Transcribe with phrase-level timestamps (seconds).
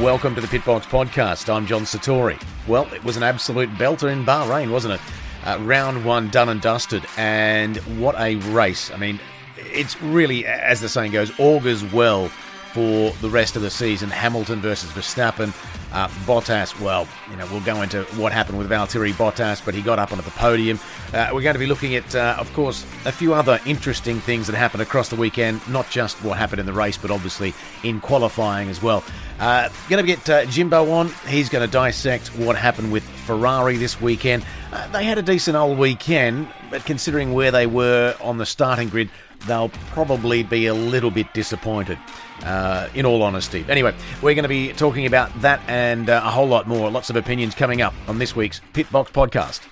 [0.00, 1.52] Welcome to the Pitbox Podcast.
[1.52, 2.40] I'm John Satori.
[2.68, 5.00] Well, it was an absolute belter in Bahrain, wasn't it?
[5.44, 8.92] Uh, round one done and dusted, and what a race.
[8.92, 9.18] I mean,
[9.56, 12.28] it's really, as the saying goes, augurs well
[12.72, 14.08] for the rest of the season.
[14.08, 15.52] Hamilton versus Verstappen.
[15.92, 19.80] Uh, Bottas, well, you know, we'll go into what happened with Valtteri Bottas, but he
[19.80, 20.78] got up onto the podium.
[21.14, 24.46] Uh, we're going to be looking at, uh, of course, a few other interesting things
[24.46, 28.00] that happened across the weekend, not just what happened in the race, but obviously in
[28.00, 29.02] qualifying as well.
[29.38, 31.08] Uh, going to get uh, Jimbo on.
[31.26, 34.44] He's going to dissect what happened with Ferrari this weekend.
[34.72, 38.88] Uh, they had a decent old weekend, but considering where they were on the starting
[38.88, 39.08] grid,
[39.46, 41.98] they'll probably be a little bit disappointed,
[42.44, 43.64] uh, in all honesty.
[43.68, 46.90] Anyway, we're going to be talking about that and uh, a whole lot more.
[46.90, 49.66] Lots of opinions coming up on this week's Pitbox podcast.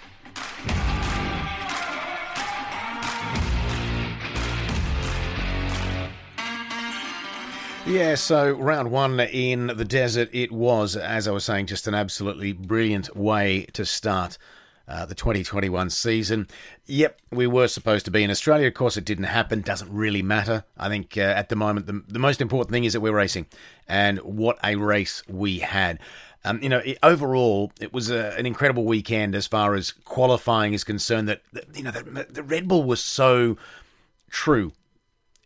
[7.87, 11.95] Yeah, so round one in the desert, it was, as I was saying, just an
[11.95, 14.39] absolutely brilliant way to start
[14.89, 16.47] uh, the 2021 season.
[16.87, 18.69] Yep, we were supposed to be in Australia.
[18.69, 19.61] Of course, it didn't happen.
[19.61, 20.65] Doesn't really matter.
[20.79, 23.47] I think uh, at the moment, the, the most important thing is that we're racing,
[23.89, 25.99] and what a race we had.
[26.45, 30.75] Um, you know, it, overall, it was a, an incredible weekend as far as qualifying
[30.75, 31.29] is concerned.
[31.29, 33.57] That, that you know, the, the Red Bull was so
[34.31, 34.73] true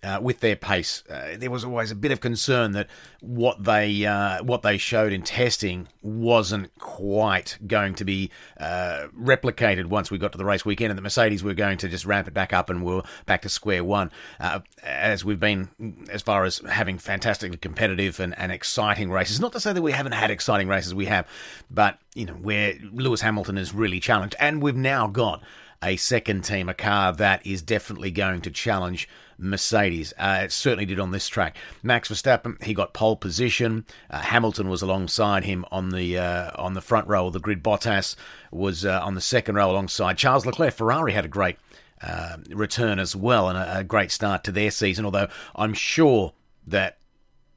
[0.03, 1.03] uh, with their pace.
[1.11, 2.89] Uh, there was always a bit of concern that
[3.21, 9.87] what they uh, what they showed in testing wasn't quite going to be uh, replicated
[9.87, 12.29] once we got to the race weekend, and the Mercedes were going to just ramp
[12.29, 14.11] it back up and we're back to square one.
[14.39, 15.69] Uh, as we've been,
[16.11, 19.41] as far as having fantastically competitive and, and exciting races.
[19.41, 21.27] Not to say that we haven't had exciting races, we have,
[21.71, 25.43] but you know where Lewis Hamilton is really challenged, and we've now got
[25.83, 29.09] a second team, a car that is definitely going to challenge
[29.41, 30.13] Mercedes.
[30.19, 31.57] Uh, it certainly did on this track.
[31.83, 33.85] Max Verstappen, he got pole position.
[34.11, 37.63] Uh, Hamilton was alongside him on the uh, on the front row of the grid.
[37.63, 38.17] Bottas
[38.51, 40.75] was uh, on the second row alongside Charles Leclerc.
[40.75, 41.57] Ferrari had a great
[42.03, 45.05] uh, return as well and a, a great start to their season.
[45.05, 46.33] Although I'm sure
[46.67, 46.99] that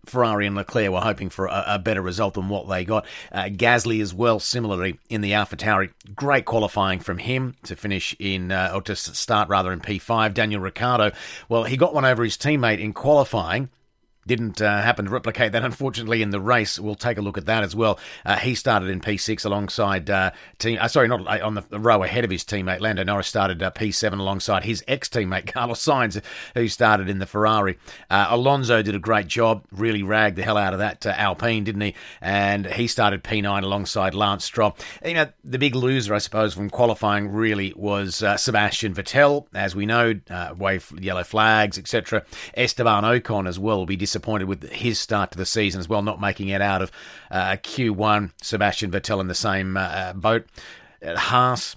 [0.05, 3.05] Ferrari and Leclerc were hoping for a, a, better result than what they got.
[3.31, 8.51] Uh, Gasly as well, similarly in the AlphaTauri, great qualifying from him to finish in
[8.51, 10.33] uh, or to start rather in P5.
[10.33, 11.11] Daniel Ricciardo,
[11.49, 13.69] well, he got one over his teammate in qualifying
[14.25, 16.79] didn't uh, happen to replicate that, unfortunately, in the race.
[16.79, 17.99] We'll take a look at that as well.
[18.25, 20.77] Uh, he started in P6 alongside uh, team.
[20.79, 22.79] Uh, sorry, not uh, on the row ahead of his teammate.
[22.79, 26.21] Lando Norris started uh, P7 alongside his ex teammate Carlos Sainz,
[26.55, 27.77] who started in the Ferrari.
[28.09, 31.95] Alonso did a great job, really ragged the hell out of that Alpine, didn't he?
[32.21, 34.77] And he started P9 alongside Lance Stroll.
[35.05, 39.85] You know, the big loser, I suppose, from qualifying really was Sebastian Vettel, as we
[39.85, 40.19] know,
[40.57, 42.23] wave yellow flags, etc.
[42.55, 46.03] Esteban Ocon as well will be disappointed with his start to the season as well,
[46.03, 46.91] not making it out of
[47.31, 48.31] uh, Q1.
[48.43, 50.45] Sebastian Vettel in the same uh, uh boat.
[51.01, 51.75] At Haas,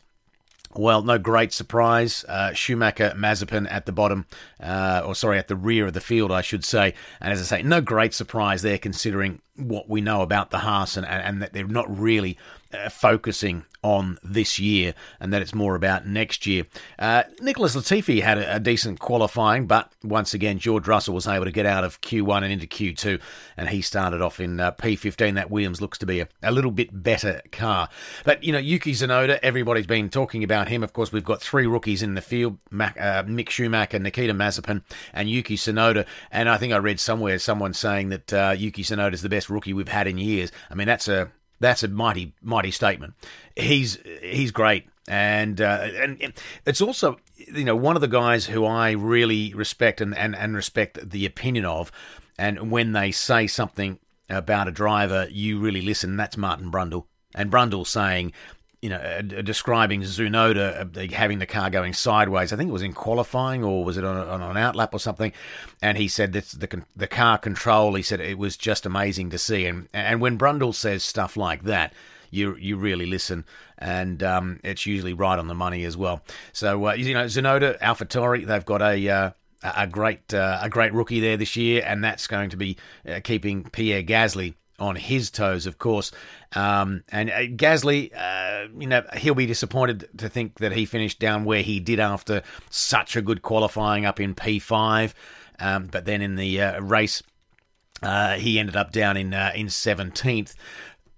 [0.75, 2.27] well, no great surprise.
[2.29, 4.27] Uh, Schumacher, Mazepin at the bottom,
[4.63, 6.93] uh, or sorry, at the rear of the field, I should say.
[7.23, 10.99] And as I say, no great surprise there considering what we know about the Haas
[10.99, 12.37] and, and, and that they're not really
[12.77, 16.67] uh, focusing on this year and that it's more about next year.
[16.99, 21.45] Uh, Nicholas Latifi had a, a, decent qualifying, but once again, George Russell was able
[21.45, 23.21] to get out of Q1 and into Q2,
[23.57, 25.35] and he started off in uh, P15.
[25.35, 27.89] That Williams looks to be a, a, little bit better car.
[28.25, 30.83] But, you know, Yuki Tsunoda, everybody's been talking about him.
[30.83, 34.83] Of course, we've got three rookies in the field Mac, uh, Mick Schumacher, Nikita Mazepin,
[35.13, 36.07] and Yuki Tsunoda.
[36.33, 39.49] And I think I read somewhere someone saying that uh, Yuki Tsunoda is the best
[39.49, 40.51] rookie we've had in years.
[40.71, 41.31] I mean, that's a
[41.61, 43.15] that's a mighty, mighty statement.
[43.57, 46.33] He's he's great, and uh, and
[46.65, 50.55] it's also you know one of the guys who I really respect and, and, and
[50.55, 51.91] respect the opinion of,
[52.39, 56.17] and when they say something about a driver, you really listen.
[56.17, 58.33] That's Martin Brundle, and Brundle saying
[58.83, 62.53] you know, uh, describing Tsunoda uh, having the car going sideways.
[62.53, 65.33] I think it was in qualifying or was it on, on an outlap or something.
[65.83, 67.95] And he said that the the car control.
[67.95, 69.67] He said it was just amazing to see.
[69.67, 71.95] And and when Brundle says stuff like that,
[72.31, 73.45] you you really listen,
[73.79, 76.23] and um, it's usually right on the money as well.
[76.53, 79.09] So uh, you know, Tsunoda, AlphaTauri, they've got a.
[79.09, 79.31] Uh,
[79.63, 82.77] a great, uh, a great rookie there this year, and that's going to be
[83.09, 86.13] uh, keeping Pierre Gasly on his toes, of course.
[86.55, 91.19] Um, and uh, Gasly, uh, you know, he'll be disappointed to think that he finished
[91.19, 95.15] down where he did after such a good qualifying up in P5.
[95.59, 97.23] Um, but then in the uh, race,
[98.03, 100.55] uh, he ended up down in uh, in 17th.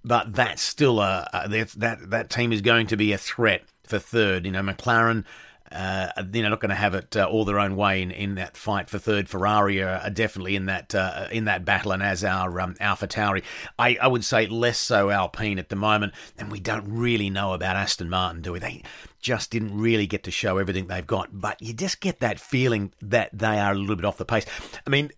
[0.05, 1.29] But that's still a,
[1.77, 4.47] that that team is going to be a threat for third.
[4.47, 5.25] You know, McLaren
[5.70, 8.56] uh, know, not going to have it uh, all their own way in, in that
[8.56, 9.29] fight for third.
[9.29, 13.43] Ferrari are, definitely in that uh, in that battle, and as our um, Alpha Tauri,
[13.79, 17.53] I, I would say less so Alpine at the moment, and we don't really know
[17.53, 18.59] about Aston Martin, do we?
[18.59, 18.82] They
[19.20, 22.93] just didn't really get to show everything they've got, but you just get that feeling
[23.03, 24.47] that they are a little bit off the pace.
[24.87, 25.11] I mean,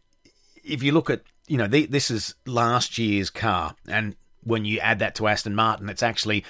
[0.64, 4.14] if you look at you know, this is last year's car, and
[4.44, 6.44] when you add that to Aston Martin, it's actually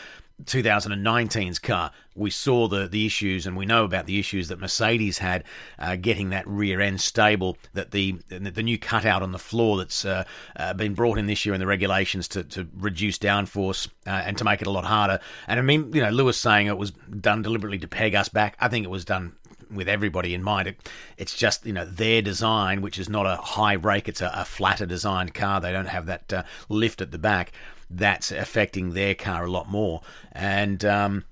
[0.44, 1.92] 2019's car.
[2.14, 5.44] We saw the the issues, and we know about the issues that Mercedes had
[5.78, 7.56] uh, getting that rear end stable.
[7.72, 10.24] That the the new cutout on the floor that's uh,
[10.56, 14.36] uh, been brought in this year in the regulations to, to reduce downforce uh, and
[14.38, 15.20] to make it a lot harder.
[15.46, 18.56] And I mean, you know, Lewis saying it was done deliberately to peg us back.
[18.60, 19.32] I think it was done
[19.72, 20.68] with everybody in mind.
[20.68, 24.30] It, it's just you know their design, which is not a high brake; it's a,
[24.34, 25.60] a flatter designed car.
[25.60, 27.52] They don't have that uh, lift at the back.
[27.90, 30.02] That's affecting their car a lot more,
[30.32, 31.24] and um,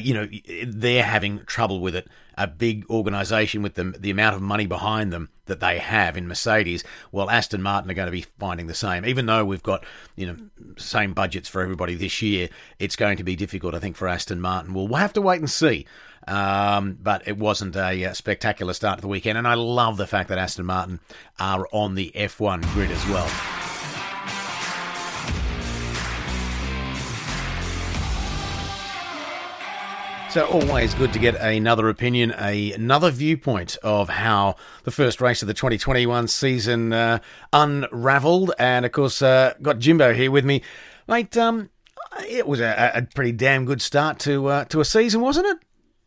[0.00, 0.28] you know
[0.66, 2.08] they're having trouble with it.
[2.36, 6.82] A big organisation with the amount of money behind them that they have in Mercedes.
[7.12, 9.04] Well, Aston Martin are going to be finding the same.
[9.04, 9.84] Even though we've got
[10.16, 10.36] you know
[10.78, 12.48] same budgets for everybody this year,
[12.78, 13.74] it's going to be difficult.
[13.74, 14.74] I think for Aston Martin.
[14.74, 15.86] Well, have to wait and see.
[16.26, 20.06] Um, but it wasn't a, a, spectacular start to the weekend, and I love the
[20.06, 21.00] fact that Aston Martin
[21.38, 23.69] are on the F1 grid as well.
[30.30, 34.54] So always good to get another opinion, a, another viewpoint of how
[34.84, 37.18] the first race of the 2021 season uh,
[37.52, 38.52] unravelled.
[38.56, 40.62] And of course, uh, got Jimbo here with me,
[41.08, 41.36] mate.
[41.36, 41.70] Um,
[42.28, 45.56] it was a, a pretty damn good start to uh, to a season, wasn't it?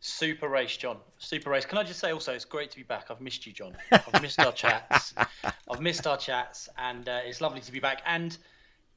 [0.00, 0.96] Super race, John.
[1.18, 1.66] Super race.
[1.66, 3.10] Can I just say also, it's great to be back.
[3.10, 3.76] I've missed you, John.
[3.92, 5.12] I've missed our chats.
[5.70, 8.00] I've missed our chats, and uh, it's lovely to be back.
[8.06, 8.38] And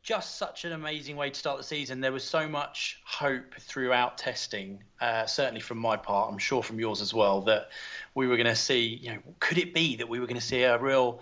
[0.08, 2.00] just such an amazing way to start the season.
[2.00, 6.80] There was so much hope throughout testing, uh, certainly from my part, I'm sure from
[6.80, 7.72] yours as well, that
[8.16, 10.46] we were going to see, you know, could it be that we were going to
[10.46, 11.20] see a real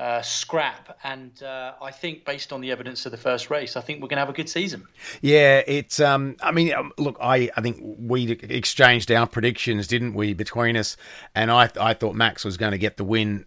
[0.00, 0.98] uh, scrap.
[1.04, 4.08] And uh, I think, based on the evidence of the first race, I think we're
[4.08, 4.82] going to have a good season.
[5.22, 6.00] Yeah, it's.
[6.00, 10.76] Um, I mean, um, look, I, I think we exchanged our predictions, didn't we, between
[10.76, 10.96] us?
[11.36, 13.46] And I, I thought Max was going to get the win.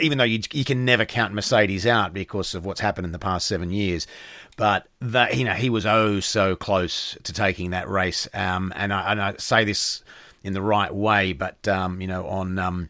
[0.00, 3.18] Even though you, you can never count Mercedes out because of what's happened in the
[3.18, 4.06] past seven years,
[4.56, 8.92] but that you know he was oh so close to taking that race, um, and
[8.92, 10.02] I, and I say this
[10.42, 12.88] in the right way, but um, you know on um,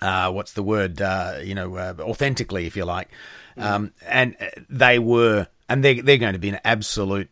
[0.00, 1.00] uh, what's the word?
[1.00, 3.08] Uh, you know, uh, authentically, if you like.
[3.56, 3.62] Mm.
[3.62, 4.36] Um, and
[4.68, 7.30] they were, and they they're going to be an absolute.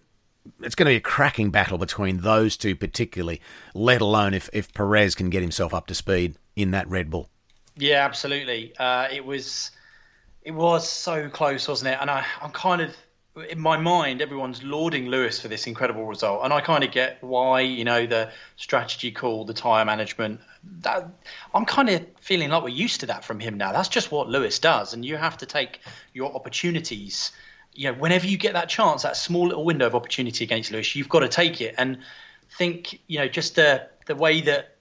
[0.60, 3.40] It's going to be a cracking battle between those two, particularly.
[3.74, 7.29] Let alone if if Perez can get himself up to speed in that Red Bull.
[7.80, 8.76] Yeah, absolutely.
[8.78, 9.70] Uh, it was
[10.42, 11.98] it was so close, wasn't it?
[12.00, 12.94] And I, I'm kind of
[13.48, 17.22] in my mind, everyone's lauding Lewis for this incredible result, and I kind of get
[17.22, 17.60] why.
[17.60, 20.40] You know, the strategy call, the tire management.
[20.80, 21.08] That,
[21.54, 23.72] I'm kind of feeling like we're used to that from him now.
[23.72, 25.80] That's just what Lewis does, and you have to take
[26.12, 27.32] your opportunities.
[27.72, 30.94] You know, whenever you get that chance, that small little window of opportunity against Lewis,
[30.96, 31.76] you've got to take it.
[31.78, 31.98] And
[32.58, 34.74] think, you know, just the the way that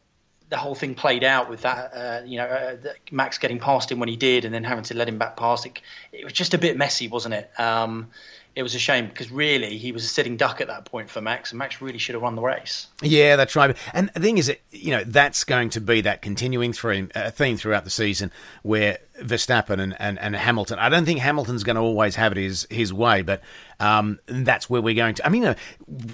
[0.50, 2.76] the whole thing played out with that, uh, you know, uh,
[3.12, 5.66] Max getting past him when he did, and then having to let him back past
[5.66, 5.80] it.
[6.12, 7.52] It was just a bit messy, wasn't it?
[7.60, 8.10] Um,
[8.56, 11.22] it was a shame because really he was a sitting duck at that point for
[11.22, 12.88] Max, and Max really should have won the race.
[13.02, 13.76] Yeah, that's right.
[13.94, 17.32] And the thing is, that you know, that's going to be that continuing theme, uh,
[17.32, 18.32] theme throughout the season
[18.64, 20.80] where Verstappen and, and, and Hamilton.
[20.80, 23.42] I don't think Hamilton's going to always have it his his way, but
[23.80, 25.26] um, that's where we're going to.
[25.26, 25.56] I mean, uh,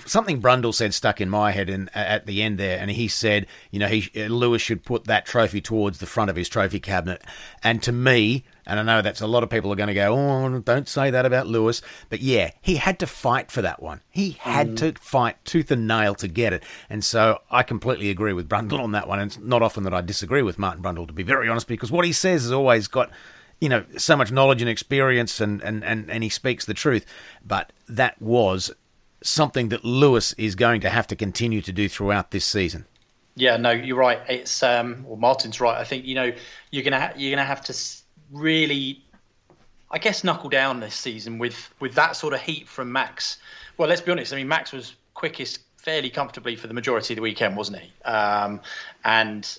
[0.06, 3.48] something Brundle said stuck in my head in, at the end there, and he said,
[3.72, 7.24] you know, he Lewis should put that trophy towards the front of his trophy cabinet.
[7.64, 10.16] And to me, and I know that's a lot of people are going to go,
[10.16, 11.82] oh, don't say that about Lewis.
[12.10, 14.02] But yeah, he had to fight for that one.
[14.10, 14.78] He had mm.
[14.78, 16.64] to fight tooth and nail to get it.
[16.90, 19.20] And so I completely agree with Brundle on that one.
[19.20, 21.92] And it's not often that I disagree with Martin Brundle, to be very honest, because
[21.92, 23.12] what he says has always got,
[23.60, 27.06] you know, so much knowledge and experience and, and, and, and he speaks the truth.
[27.46, 28.72] But that was
[29.22, 32.86] something that Lewis is going to have to continue to do throughout this season.
[33.36, 34.22] Yeah, no, you're right.
[34.30, 35.78] It's um, well, Martin's right.
[35.78, 36.32] I think you know
[36.72, 37.74] you're gonna ha- you're gonna have to
[38.36, 39.02] really,
[39.90, 43.38] I guess, knuckle down this season with with that sort of heat from Max.
[43.78, 44.34] Well, let's be honest.
[44.34, 47.92] I mean, Max was quickest fairly comfortably for the majority of the weekend, wasn't he?
[48.04, 48.62] Um,
[49.04, 49.58] and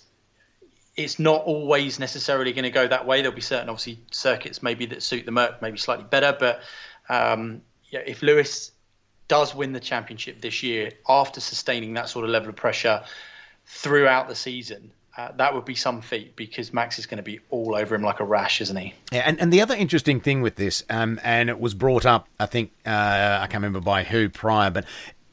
[0.97, 3.23] it's not always necessarily going to go that way.
[3.23, 6.37] There'll be certain, obviously, circuits maybe that suit the Merc maybe slightly better.
[6.38, 6.61] But
[7.09, 8.73] um, yeah, if Lewis
[9.28, 13.02] does win the championship this year after sustaining that sort of level of pressure
[13.66, 17.40] throughout the season, uh, that would be some feat because Max is going to be
[17.50, 18.94] all over him like a rash, isn't he?
[19.11, 22.28] Yeah, and, and the other interesting thing with this, um, and it was brought up,
[22.38, 22.90] I think, uh,
[23.40, 24.85] I can't remember by who prior, but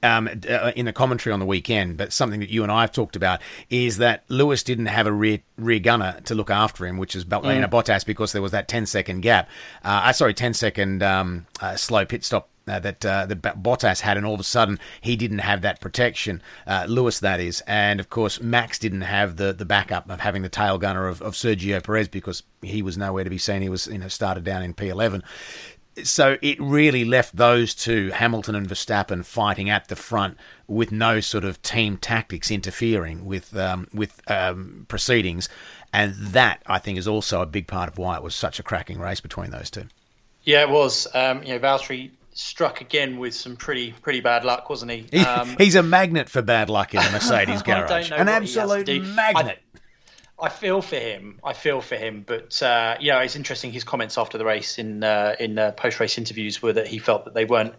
[0.02, 2.92] um, uh, in the commentary on the weekend, but something that you and I have
[2.92, 6.98] talked about is that Lewis didn't have a rear, rear gunner to look after him,
[6.98, 7.70] which is Valtteri mm.
[7.70, 9.50] Bottas, because there was that 10 second gap.
[9.84, 14.18] Uh, sorry, 10 second um, uh, slow pit stop uh, that uh, the Bottas had,
[14.18, 16.42] and all of a sudden he didn't have that protection.
[16.66, 20.42] Uh, Lewis, that is, and of course Max didn't have the, the backup of having
[20.42, 23.62] the tail gunner of, of Sergio Perez because he was nowhere to be seen.
[23.62, 25.24] He was you know started down in P11.
[26.04, 31.20] So it really left those two, Hamilton and Verstappen, fighting at the front with no
[31.20, 35.50] sort of team tactics interfering with um, with um, proceedings,
[35.92, 38.64] and that I think is also a big part of why it was such a
[38.64, 39.86] cracking race between those two.
[40.44, 41.08] Yeah, it was.
[41.14, 45.20] Um, you know, Valtteri struck again with some pretty pretty bad luck, wasn't he?
[45.20, 48.12] Um, He's a magnet for bad luck in the Mercedes garage.
[48.12, 49.60] An absolute magnet.
[50.40, 51.40] I, I, feel for him.
[51.44, 53.72] I feel for him, but uh, you know, it's interesting.
[53.72, 57.00] His comments after the race in uh, in uh, post race interviews were that he
[57.00, 57.76] felt that they weren't,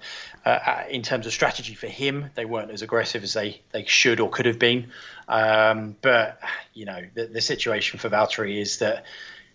[0.47, 3.85] uh, uh, in terms of strategy for him, they weren't as aggressive as they they
[3.85, 4.91] should or could have been.
[5.29, 6.41] Um, but
[6.73, 9.05] you know, the, the situation for Valtteri is that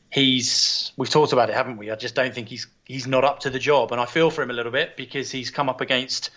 [0.10, 1.92] he's we've talked about it, haven't we?
[1.92, 4.42] I just don't think he's he's not up to the job, and I feel for
[4.42, 6.30] him a little bit because he's come up against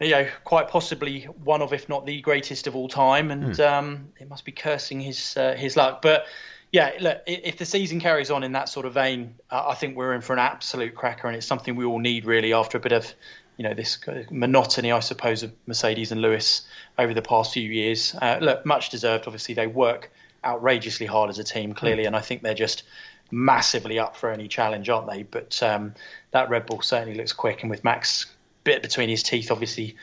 [0.00, 3.60] you know quite possibly one of, if not the greatest of all time, and mm.
[3.60, 6.02] um, it must be cursing his uh, his luck.
[6.02, 6.26] But
[6.72, 9.96] yeah, look, if the season carries on in that sort of vein, uh, I think
[9.96, 12.80] we're in for an absolute cracker, and it's something we all need really after a
[12.80, 13.12] bit of
[13.56, 13.98] you know this
[14.30, 16.62] monotony, I suppose, of Mercedes and Lewis
[16.96, 18.14] over the past few years.
[18.14, 19.26] Uh, look, much deserved.
[19.26, 20.12] Obviously, they work
[20.44, 22.82] outrageously hard as a team, clearly, and I think they're just
[23.30, 25.22] massively up for any challenge, aren't they?
[25.22, 25.94] But um,
[26.30, 28.26] that Red Bull certainly looks quick, and with Max
[28.64, 29.96] bit between his teeth, obviously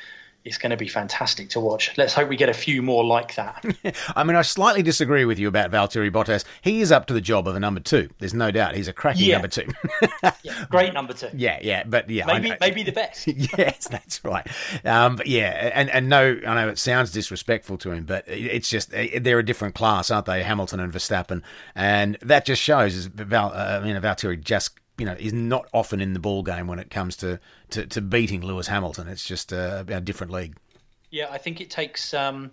[0.45, 1.97] it's going to be fantastic to watch.
[1.97, 3.65] Let's hope we get a few more like that.
[4.15, 6.45] I mean, I slightly disagree with you about Valtteri Bottas.
[6.61, 8.09] He is up to the job of a number two.
[8.19, 8.75] There's no doubt.
[8.75, 9.33] He's a cracking yeah.
[9.33, 9.67] number two.
[10.43, 11.29] yeah, great number two.
[11.35, 13.27] Yeah, yeah, but yeah, maybe maybe the best.
[13.27, 14.47] yes, that's right.
[14.85, 18.69] Um, but yeah, and and no, I know it sounds disrespectful to him, but it's
[18.69, 20.43] just eh, they're a different class, aren't they?
[20.43, 21.41] Hamilton and Verstappen,
[21.73, 22.95] and that just shows.
[22.95, 26.43] Is Val, uh, I mean, Valtteri just you know is not often in the ball
[26.43, 27.39] game when it comes to,
[27.71, 29.07] to, to beating Lewis Hamilton.
[29.07, 30.55] It's just a, a different league.
[31.11, 32.13] Yeah, I think it takes.
[32.13, 32.51] Um,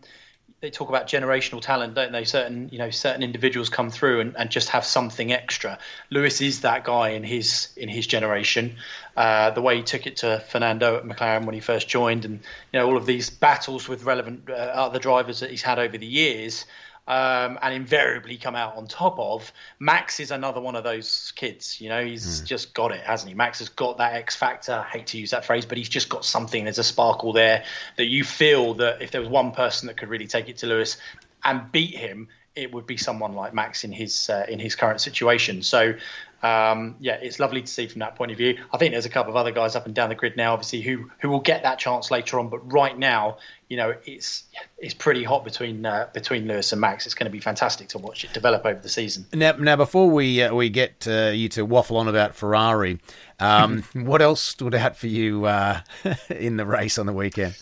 [0.61, 2.25] they talk about generational talent, don't they?
[2.25, 5.78] Certain you know certain individuals come through and, and just have something extra.
[6.11, 8.76] Lewis is that guy in his in his generation.
[9.16, 12.40] Uh, the way he took it to Fernando at McLaren when he first joined, and
[12.72, 15.99] you know all of these battles with relevant uh, other drivers that he's had over
[15.99, 16.64] the years
[17.06, 19.52] um, and invariably come out on top of.
[19.78, 21.80] Max is another one of those kids.
[21.80, 22.47] You know, he's mm.
[22.47, 23.35] just got it, hasn't he?
[23.35, 24.73] Max has got that X factor.
[24.73, 26.64] I hate to use that phrase, but he's just got something.
[26.64, 27.64] There's a sparkle there
[27.97, 30.66] that you feel that if there was one person that could really take it to
[30.66, 30.97] Lewis
[31.44, 35.00] and beat him, it would be someone like Max in his uh, in his current
[35.00, 35.62] situation.
[35.62, 35.94] So
[36.42, 38.58] um, yeah, it's lovely to see from that point of view.
[38.72, 40.80] I think there's a couple of other guys up and down the grid now, obviously,
[40.80, 42.49] who who will get that chance later on.
[42.49, 44.44] But right now, you know, it's
[44.78, 47.06] it's pretty hot between uh, between Lewis and Max.
[47.06, 49.26] It's going to be fantastic to watch it develop over the season.
[49.32, 52.99] Now, now before we uh, we get uh, you to waffle on about Ferrari,
[53.38, 55.80] um, what else stood out for you uh,
[56.28, 57.56] in the race on the weekend?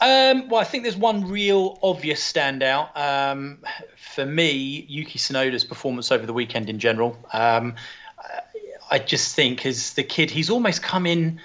[0.00, 2.96] Um, well, I think there's one real obvious standout.
[2.96, 3.58] Um,
[3.96, 7.16] for me, Yuki Tsunoda's performance over the weekend in general.
[7.32, 7.76] Um,
[8.92, 11.40] I just think as the kid, he's almost come in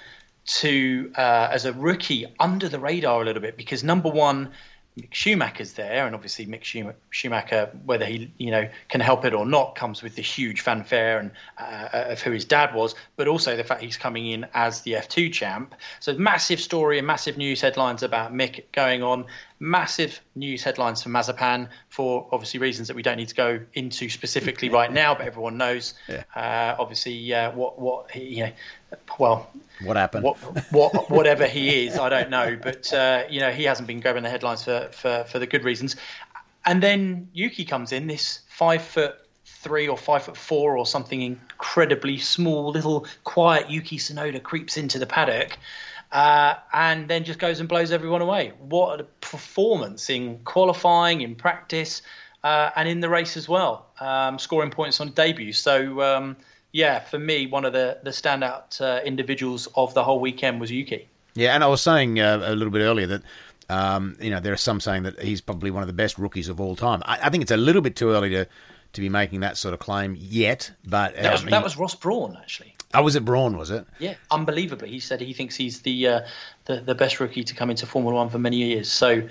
[0.60, 4.50] to uh, as a rookie under the radar a little bit because number one,
[4.98, 9.46] Mick Schumacher's there, and obviously Mick Schumacher, whether he you know can help it or
[9.46, 13.56] not, comes with the huge fanfare and uh, of who his dad was, but also
[13.56, 15.74] the fact he's coming in as the F2 champ.
[16.00, 19.24] So massive story and massive news headlines about Mick going on.
[19.60, 24.08] Massive news headlines for Mazepin for obviously reasons that we don't need to go into
[24.08, 25.94] specifically right now, but everyone knows.
[26.08, 26.22] Yeah.
[26.34, 28.52] Uh, obviously, uh, what what he, you know,
[29.18, 29.50] well,
[29.82, 30.24] what happened?
[30.24, 30.36] What,
[30.70, 32.56] what, whatever he is, I don't know.
[32.60, 35.64] But uh, you know, he hasn't been grabbing the headlines for, for, for the good
[35.64, 35.96] reasons.
[36.64, 41.20] And then Yuki comes in, this five foot three or five foot four or something
[41.22, 45.58] incredibly small, little quiet Yuki Tsunoda creeps into the paddock.
[46.10, 48.52] Uh, and then just goes and blows everyone away.
[48.60, 52.00] What a performance in qualifying, in practice,
[52.42, 55.52] uh, and in the race as well, um, scoring points on debut.
[55.52, 56.36] So um,
[56.72, 60.70] yeah, for me, one of the the standout uh, individuals of the whole weekend was
[60.70, 61.08] Yuki.
[61.34, 63.22] Yeah, and I was saying uh, a little bit earlier that.
[63.70, 66.48] Um, you know, there are some saying that he's probably one of the best rookies
[66.48, 67.02] of all time.
[67.04, 68.46] I, I think it's a little bit too early to,
[68.94, 70.70] to be making that sort of claim yet.
[70.86, 72.74] But that was, um, that was Ross Brawn actually.
[72.94, 73.56] Oh, was it Brawn?
[73.56, 73.86] Was it?
[73.98, 76.20] Yeah, unbelievably, he said he thinks he's the uh,
[76.64, 78.90] the, the best rookie to come into Formula One for many years.
[78.90, 79.28] So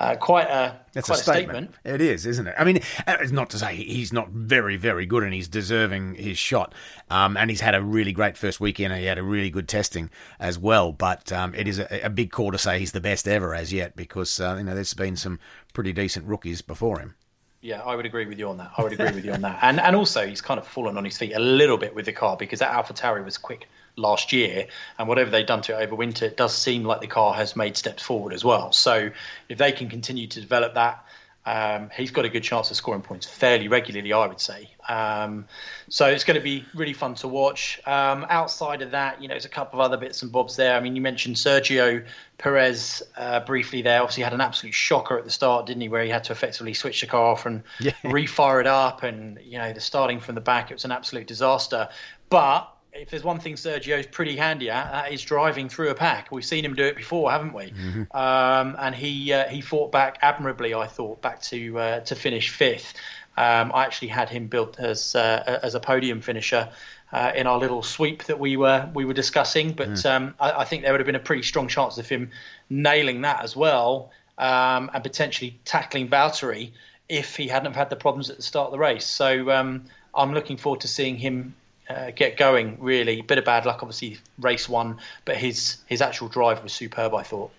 [0.00, 1.74] uh, quite a That's quite a statement.
[1.84, 2.54] It is, isn't it?
[2.56, 6.14] I mean, uh, it's not to say he's not very, very good and he's deserving
[6.14, 6.72] his shot.
[7.10, 9.68] Um, and he's had a really great first weekend and he had a really good
[9.68, 10.92] testing as well.
[10.92, 13.72] But um, it is a, a, big call to say he's the best ever as
[13.72, 15.40] yet because uh, you know there's been some
[15.72, 17.16] pretty decent rookies before him.
[17.60, 18.70] Yeah, I would agree with you on that.
[18.78, 19.58] I would agree with you on that.
[19.62, 22.12] And and also he's kind of fallen on his feet a little bit with the
[22.12, 25.96] car because that AlphaTauri was quick last year, and whatever they've done to it over
[25.96, 28.70] winter, it does seem like the car has made steps forward as well.
[28.70, 29.10] So
[29.48, 31.04] if they can continue to develop that,
[31.46, 34.68] um, he's got a good chance of scoring points fairly regularly, I would say.
[34.86, 35.46] Um,
[35.88, 37.80] so it's going to be really fun to watch.
[37.86, 40.76] Um, outside of that, you know, there's a couple of other bits and bobs there.
[40.76, 42.04] I mean, you mentioned Sergio
[42.36, 44.02] Perez uh, briefly there.
[44.02, 45.88] Obviously, had an absolute shocker at the start, didn't he?
[45.88, 47.92] Where he had to effectively switch the car off and yeah.
[48.04, 51.26] refire it up, and you know, the starting from the back, it was an absolute
[51.26, 51.88] disaster.
[52.28, 56.32] But if there's one thing Sergio's pretty handy at, that is driving through a pack.
[56.32, 57.70] We've seen him do it before, haven't we?
[57.70, 58.16] Mm-hmm.
[58.16, 62.50] Um, and he uh, he fought back admirably, I thought, back to uh, to finish
[62.50, 62.94] fifth.
[63.36, 66.70] Um, I actually had him built as uh, as a podium finisher
[67.12, 70.10] uh, in our little sweep that we were we were discussing, but mm.
[70.10, 72.30] um, I, I, think there would have been a pretty strong chance of him
[72.68, 76.72] nailing that as well, um, and potentially tackling Valtteri
[77.08, 79.06] if he hadn't have had the problems at the start of the race.
[79.06, 81.54] So um, I'm looking forward to seeing him
[81.88, 82.76] uh, get going.
[82.80, 87.14] Really, bit of bad luck, obviously, race one, but his his actual drive was superb.
[87.14, 87.50] I thought.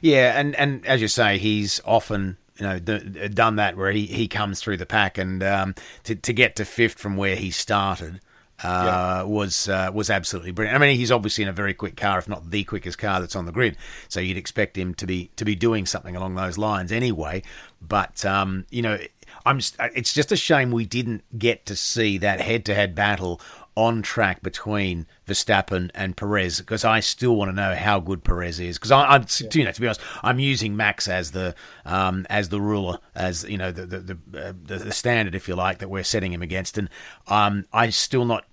[0.00, 4.28] Yeah, and and as you say, he's often you know done that where he, he
[4.28, 5.74] comes through the pack and um,
[6.04, 8.20] to to get to fifth from where he started.
[8.64, 9.22] Uh, yeah.
[9.24, 10.76] was uh, was absolutely brilliant.
[10.76, 13.34] I mean, he's obviously in a very quick car, if not the quickest car that's
[13.34, 13.76] on the grid.
[14.08, 17.42] So you'd expect him to be to be doing something along those lines anyway.
[17.80, 18.98] But um, you know,
[19.44, 19.58] I'm.
[19.96, 23.40] It's just a shame we didn't get to see that head-to-head battle
[23.76, 28.60] on track between Verstappen and Perez because I still want to know how good Perez
[28.60, 29.48] is because I, am yeah.
[29.54, 31.54] you know to be honest I'm using Max as the
[31.86, 35.48] um, as the ruler as you know the the the, uh, the, the standard if
[35.48, 36.90] you like that we're setting him against and
[37.28, 38.44] um, I still not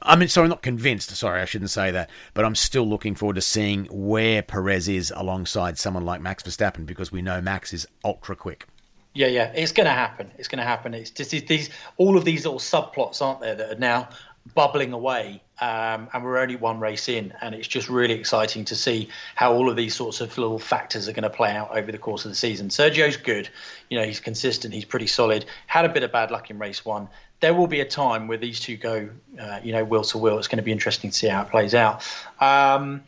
[0.00, 1.10] I mean, sorry, not convinced.
[1.10, 2.08] Sorry, I shouldn't say that.
[2.34, 6.86] But I'm still looking forward to seeing where Perez is alongside someone like Max Verstappen
[6.86, 8.66] because we know Max is ultra quick.
[9.14, 10.30] Yeah, yeah, it's going to happen.
[10.38, 10.94] It's going to happen.
[10.94, 14.10] It's just these all of these little subplots, aren't there, that are now
[14.54, 18.76] bubbling away, um, and we're only one race in, and it's just really exciting to
[18.76, 21.90] see how all of these sorts of little factors are going to play out over
[21.90, 22.68] the course of the season.
[22.68, 23.48] Sergio's good,
[23.88, 25.44] you know, he's consistent, he's pretty solid.
[25.66, 27.08] Had a bit of bad luck in race one.
[27.40, 29.08] There will be a time where these two go,
[29.40, 30.38] uh, you know, wheel to wheel.
[30.38, 32.04] It's going to be interesting to see how it plays out.
[32.40, 33.02] Um,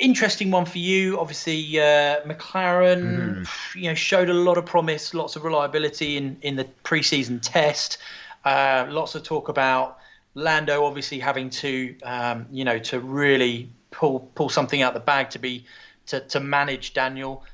[0.00, 1.18] interesting one for you.
[1.20, 3.74] Obviously, uh, McLaren, mm.
[3.74, 7.98] you know, showed a lot of promise, lots of reliability in in the preseason test.
[8.44, 9.98] Uh, lots of talk about
[10.34, 15.30] Lando obviously having to, um, you know, to really pull pull something out the bag
[15.30, 15.66] to be
[16.06, 17.44] to, to manage Daniel.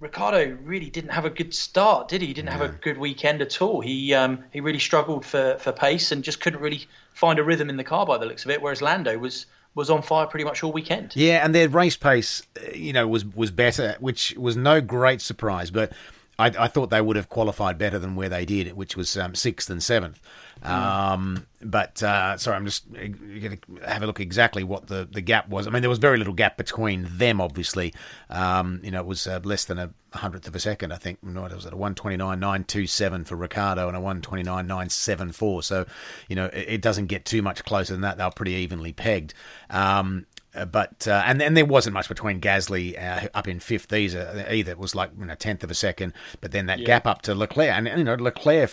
[0.00, 2.28] Ricciardo really didn't have a good start, did he?
[2.28, 3.80] He didn't have a good weekend at all.
[3.80, 7.68] He um, he really struggled for, for pace and just couldn't really find a rhythm
[7.68, 8.62] in the car by the looks of it.
[8.62, 11.16] Whereas Lando was was on fire pretty much all weekend.
[11.16, 15.20] Yeah, and their race pace, uh, you know, was was better, which was no great
[15.20, 15.72] surprise.
[15.72, 15.92] But
[16.38, 19.34] I, I, thought they would have qualified better than where they did, which was um,
[19.34, 20.20] sixth and seventh.
[20.62, 20.68] Mm.
[20.70, 25.20] Um, but uh, sorry, I'm just going to have a look exactly what the, the
[25.20, 25.66] gap was.
[25.66, 27.92] I mean, there was very little gap between them, obviously.
[28.30, 31.22] Um, you know, it was uh, less than a hundredth of a second, I think.
[31.22, 35.64] No, it was at a 129.927 for Ricciardo and a 129.974.
[35.64, 35.86] So,
[36.28, 38.18] you know, it, it, doesn't get too much closer than that.
[38.18, 39.34] They were pretty evenly pegged.
[39.70, 43.92] Um, uh, but uh, and and there wasn't much between Gasly uh, up in fifth
[43.92, 44.46] either.
[44.50, 46.86] Either it was like you know tenth of a second, but then that yeah.
[46.86, 48.72] gap up to Leclerc, and you know Leclerc,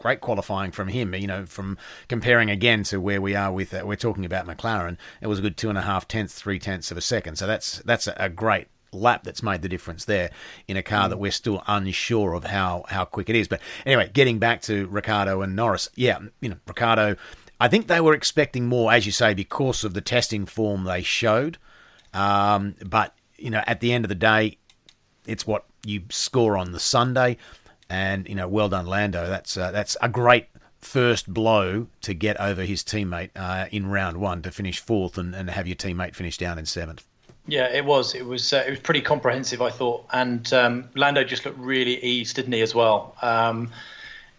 [0.00, 1.14] great qualifying from him.
[1.14, 4.96] You know, from comparing again to where we are with uh, we're talking about McLaren,
[5.20, 7.36] it was a good two and a half tenths, three tenths of a second.
[7.36, 10.30] So that's that's a, great lap that's made the difference there
[10.68, 11.10] in a car mm.
[11.10, 13.48] that we're still unsure of how how quick it is.
[13.48, 17.16] But anyway, getting back to Ricciardo and Norris, yeah, you know Ricciardo
[17.62, 21.02] I think they were expecting more, as you say, because of the testing form they
[21.02, 21.58] showed.
[22.12, 24.58] Um, but you know, at the end of the day,
[25.28, 27.36] it's what you score on the Sunday,
[27.88, 29.28] and you know, well done, Lando.
[29.28, 30.48] That's uh, that's a great
[30.80, 35.32] first blow to get over his teammate uh, in round one to finish fourth and,
[35.32, 37.06] and have your teammate finish down in seventh.
[37.46, 38.16] Yeah, it was.
[38.16, 38.52] It was.
[38.52, 40.04] Uh, it was pretty comprehensive, I thought.
[40.12, 43.14] And um, Lando just looked really eased, didn't he, as well?
[43.22, 43.70] Um,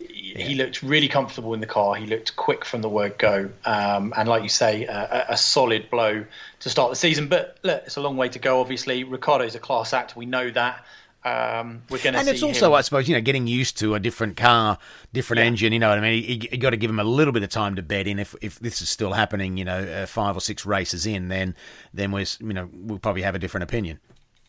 [0.10, 0.44] yeah.
[0.44, 1.96] he looked really comfortable in the car.
[1.96, 5.90] He looked quick from the word go, um, and like you say, a, a, solid
[5.90, 6.26] blow
[6.60, 7.28] to start the season.
[7.28, 8.60] But look, it's a long way to go.
[8.60, 10.16] Obviously, Ricciardo's a class act.
[10.16, 10.84] We know that.
[11.26, 12.74] Um, we're going to and it's also, him.
[12.74, 14.78] I suppose, you know, getting used to a different car,
[15.14, 15.46] different yeah.
[15.46, 15.74] engine.
[15.74, 16.24] You know what I mean?
[16.24, 18.20] You, you got to give him a little bit of time to bed in.
[18.20, 21.56] If if this is still happening, you know, uh, five or six races in, then
[21.94, 24.00] then we're you know we'll probably have a different opinion.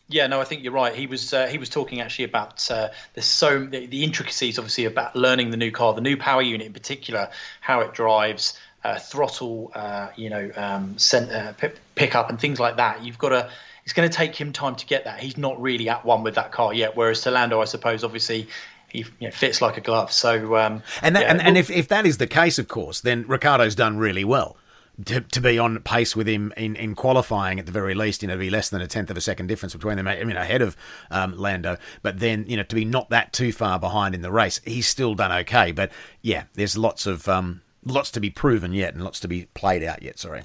[0.07, 0.93] Yeah, no, I think you're right.
[0.93, 4.85] He was uh, he was talking actually about uh, the so the, the, intricacies, obviously,
[4.85, 8.99] about learning the new car, the new power unit in particular, how it drives, uh,
[8.99, 11.53] throttle, uh, you know, um, cent, uh,
[11.95, 13.03] pickup and things like that.
[13.03, 13.49] You've got to.
[13.83, 15.19] It's going to take him time to get that.
[15.19, 16.95] He's not really at one with that car yet.
[16.95, 18.47] Whereas to Lando, I suppose, obviously,
[18.87, 20.11] he you know, fits like a glove.
[20.11, 23.01] So, um, and that, yeah, and, and if if that is the case, of course,
[23.01, 24.57] then Ricciardo's done really well
[25.03, 28.27] to, to be on pace with him in, in qualifying at the very least, you
[28.27, 30.07] know, to be less than a tenth of a second difference between them.
[30.07, 30.77] I mean, ahead of
[31.11, 34.31] um, Lando, but then you know to be not that too far behind in the
[34.31, 35.71] race, he's still done okay.
[35.71, 39.47] But yeah, there's lots of um, lots to be proven yet, and lots to be
[39.53, 40.17] played out yet.
[40.19, 40.43] Sorry.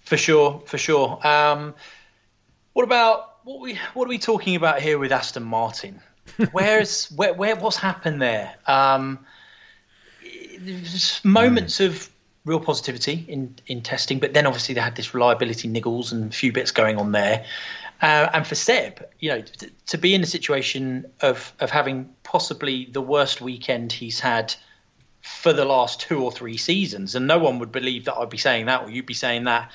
[0.00, 1.26] For sure, for sure.
[1.26, 1.74] Um,
[2.74, 6.00] what about what we what are we talking about here with Aston Martin?
[6.52, 8.54] Where's where where what's happened there?
[8.66, 9.20] Um,
[11.24, 11.86] moments mm.
[11.86, 12.10] of
[12.46, 16.34] real positivity in, in testing, but then obviously they had this reliability niggles and a
[16.34, 17.44] few bits going on there.
[18.00, 22.14] Uh, and for Seb, you know, to, to be in a situation of of having
[22.22, 24.54] possibly the worst weekend he's had
[25.22, 28.36] for the last two or three seasons, and no one would believe that I'd be
[28.36, 29.72] saying that, or you'd be saying that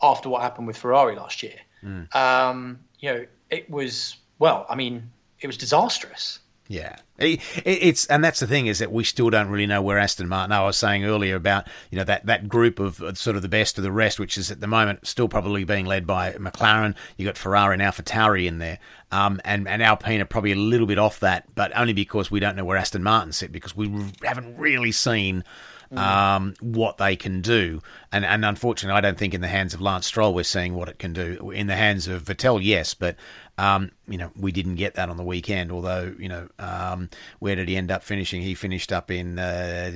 [0.00, 1.58] after what happened with Ferrari last year.
[1.84, 2.14] Mm.
[2.14, 5.10] Um, you know, it was well, I mean,
[5.40, 6.38] it was disastrous.
[6.66, 10.28] Yeah, it's and that's the thing is that we still don't really know where Aston
[10.28, 10.50] Martin.
[10.50, 13.76] I was saying earlier about you know that that group of sort of the best
[13.76, 16.94] of the rest, which is at the moment still probably being led by McLaren.
[17.18, 18.78] You got Ferrari and AlphaTauri in there,
[19.12, 22.40] um, and and Alpine are probably a little bit off that, but only because we
[22.40, 25.44] don't know where Aston Martin sit because we haven't really seen
[25.92, 25.98] Mm.
[25.98, 27.80] um, what they can do.
[28.10, 30.88] And, and unfortunately, I don't think in the hands of Lance Stroll we're seeing what
[30.88, 31.50] it can do.
[31.50, 33.16] In the hands of Vettel, yes, but
[33.56, 35.70] um, you know we didn't get that on the weekend.
[35.70, 38.42] Although you know um, where did he end up finishing?
[38.42, 39.90] He finished up in uh,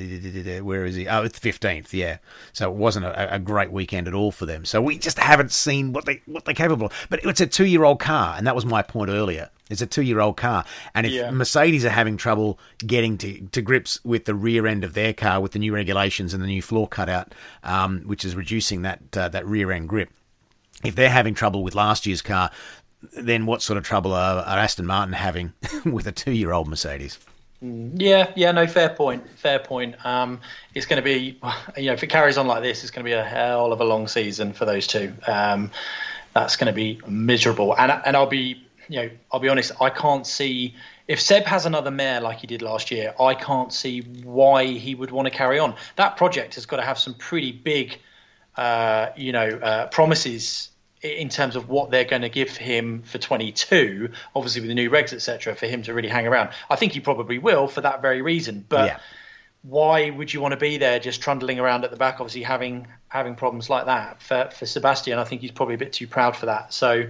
[0.63, 1.09] where is he?
[1.09, 1.93] Oh, it's fifteenth.
[1.93, 2.19] Yeah,
[2.53, 4.65] so it wasn't a, a, great weekend at all for them.
[4.65, 6.87] So we just haven't seen what they what they're capable.
[6.87, 7.07] of.
[7.11, 9.51] But it's a two year old car, and that was my point earlier.
[9.71, 10.65] It's a two year old car.
[10.95, 11.31] And if yeah.
[11.31, 15.41] Mercedes are having trouble getting to, to grips with the rear end of their car
[15.41, 19.29] with the new regulations and the new floor cutout, um, which is reducing that, uh,
[19.29, 20.11] that rear end grip,
[20.85, 22.51] if they're having trouble with last year's car,
[23.17, 25.53] then what sort of trouble are, are Aston Martin having
[25.85, 27.19] with a two year old Mercedes?
[27.61, 29.29] Yeah, yeah, no, fair point.
[29.37, 29.97] Fair point.
[30.07, 30.41] Um,
[30.75, 31.41] it's going to be,
[31.77, 33.81] you know, if it carries on like this, it's going to be a hell of
[33.81, 35.13] a long season for those two.
[35.27, 35.73] Um,
[36.35, 39.91] that's going to be miserable, and and I'll be you know, I'll be honest, I
[39.91, 40.75] can't see
[41.07, 43.15] if Seb has another mare like he did last year.
[43.21, 45.75] I can't see why he would want to carry on.
[45.97, 47.99] That project has got to have some pretty big,
[48.57, 50.71] uh, you know, uh, promises
[51.03, 54.11] in terms of what they're going to give him for 22.
[54.35, 56.51] Obviously, with the new regs, etc., for him to really hang around.
[56.71, 58.65] I think he probably will for that very reason.
[58.69, 58.99] But yeah
[59.63, 62.87] why would you want to be there just trundling around at the back obviously having
[63.09, 66.37] having problems like that for for Sebastian I think he's probably a bit too proud
[66.37, 67.05] for that so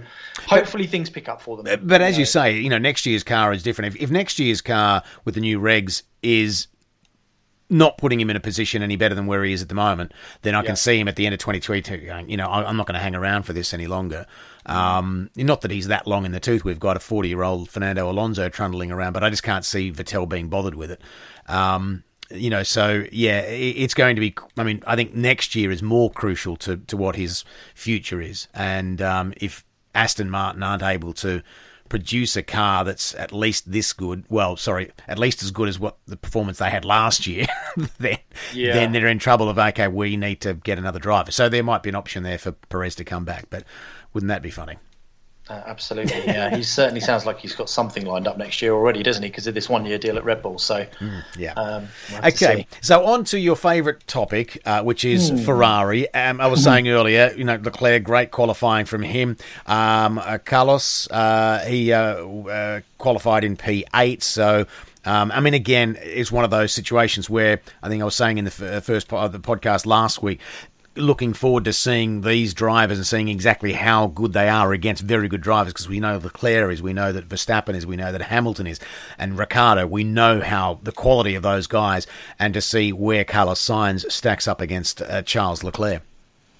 [0.47, 2.19] hopefully but, things pick up for them but as you, know.
[2.19, 5.35] you say you know next year's car is different if, if next year's car with
[5.35, 6.67] the new regs is
[7.69, 10.11] not putting him in a position any better than where he is at the moment,
[10.41, 10.67] then I yeah.
[10.67, 12.99] can see him at the end of 2022 going, you know, I'm not going to
[12.99, 14.25] hang around for this any longer.
[14.65, 16.63] Um, not that he's that long in the tooth.
[16.63, 19.91] We've got a 40 year old Fernando Alonso trundling around, but I just can't see
[19.91, 21.01] Vettel being bothered with it.
[21.47, 24.35] Um, you know, so yeah, it's going to be.
[24.55, 28.47] I mean, I think next year is more crucial to, to what his future is,
[28.53, 31.41] and um, if Aston Martin aren't able to
[31.89, 35.79] produce a car that's at least this good, well, sorry, at least as good as
[35.79, 37.47] what the performance they had last year,
[37.99, 38.19] then
[38.53, 38.73] yeah.
[38.73, 39.49] then they're in trouble.
[39.49, 41.31] Of okay, we need to get another driver.
[41.31, 43.63] So there might be an option there for Perez to come back, but
[44.13, 44.77] wouldn't that be funny?
[45.49, 46.55] Uh, absolutely, yeah.
[46.55, 49.29] he certainly sounds like he's got something lined up next year already, doesn't he?
[49.29, 50.59] Because of this one-year deal at Red Bull.
[50.59, 51.53] So, mm, yeah.
[51.53, 55.43] Um, we'll okay, so on to your favourite topic, uh, which is mm.
[55.43, 56.13] Ferrari.
[56.13, 59.37] Um, I was saying earlier, you know, Leclerc, great qualifying from him.
[59.65, 64.67] Um, uh, Carlos, uh, he uh, uh, qualified in P8, so.
[65.05, 68.37] Um, I mean, again, it's one of those situations where I think I was saying
[68.37, 70.41] in the f- first part of the podcast last week
[70.99, 75.27] looking forward to seeing these drivers and seeing exactly how good they are against very
[75.27, 78.21] good drivers because we know Leclerc is, we know that Verstappen is, we know that
[78.21, 78.79] Hamilton is,
[79.17, 79.87] and Ricciardo.
[79.87, 82.07] We know how the quality of those guys,
[82.37, 86.01] and to see where Carlos Sainz stacks up against uh, Charles Leclerc.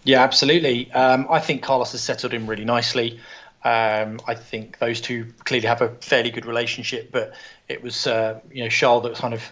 [0.03, 0.91] Yeah, absolutely.
[0.93, 3.19] Um, I think Carlos has settled in really nicely.
[3.63, 7.33] Um, I think those two clearly have a fairly good relationship, but
[7.67, 9.43] it was uh, you know Charles that kind of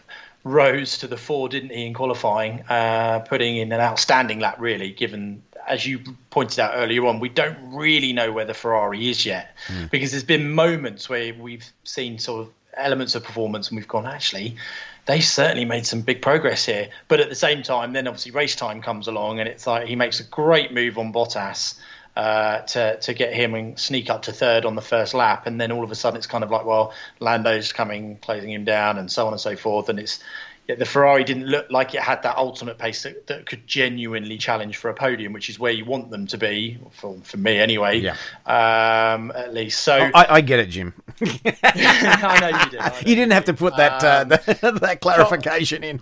[0.47, 4.91] rose to the fore, didn't he, in qualifying, uh, putting in an outstanding lap, really,
[4.91, 9.25] given, as you pointed out earlier on, we don't really know where the Ferrari is
[9.25, 9.55] yet.
[9.67, 9.91] Mm.
[9.91, 14.05] Because there's been moments where we've seen sort of elements of performance and we've gone,
[14.05, 14.55] actually,
[15.05, 16.89] they certainly made some big progress here.
[17.07, 19.95] But at the same time, then obviously race time comes along and it's like he
[19.95, 21.79] makes a great move on Bottas.
[22.17, 25.61] Uh, to to get him and sneak up to third on the first lap, and
[25.61, 28.97] then all of a sudden it's kind of like, well, Lando's coming, closing him down,
[28.97, 30.19] and so on and so forth, and it's
[30.75, 34.77] the Ferrari didn't look like it had that ultimate pace that, that, could genuinely challenge
[34.77, 37.99] for a podium, which is where you want them to be, for, for me anyway.
[37.99, 38.15] Yeah.
[38.45, 39.81] Um, at least.
[39.81, 40.93] So oh, I, I, get it, Jim.
[41.21, 42.79] I know you did.
[42.87, 44.29] Know you didn't have to put that uh, um,
[44.61, 46.01] that, that, clarification in.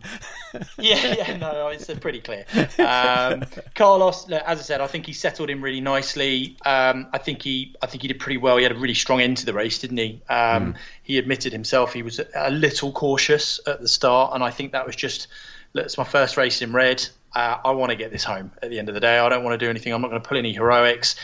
[0.77, 2.45] yeah, yeah, no, it's pretty clear.
[2.79, 6.57] Um, Carlos, as I said, I think he settled in really nicely.
[6.65, 8.57] Um, I think he, I think he did pretty well.
[8.57, 10.21] He had a really strong end to the race, didn't he?
[10.29, 10.75] Mm.
[11.03, 14.85] He admitted himself he was a little cautious at the start, and I think that
[14.85, 15.27] was just,
[15.73, 17.05] look, it's my first race in red.
[17.33, 19.19] Uh, I want to get this home at the end of the day.
[19.19, 19.93] I don't want to do anything.
[19.93, 21.17] I'm not going to pull any heroics.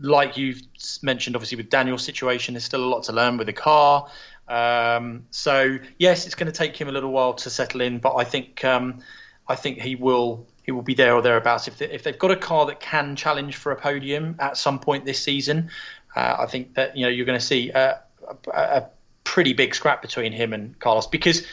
[0.00, 0.60] Like you've
[1.02, 4.06] mentioned, obviously, with Daniel's situation, there's still a lot to learn with the car.
[4.48, 8.14] Um, so yes, it's going to take him a little while to settle in, but
[8.16, 9.00] I think um,
[9.48, 11.68] I think he will he will be there or thereabouts.
[11.68, 14.78] If, they, if they've got a car that can challenge for a podium at some
[14.78, 15.70] point this season,
[16.16, 18.90] uh, I think that you know you're going to see a, a, a
[19.24, 21.46] pretty big scrap between him and Carlos because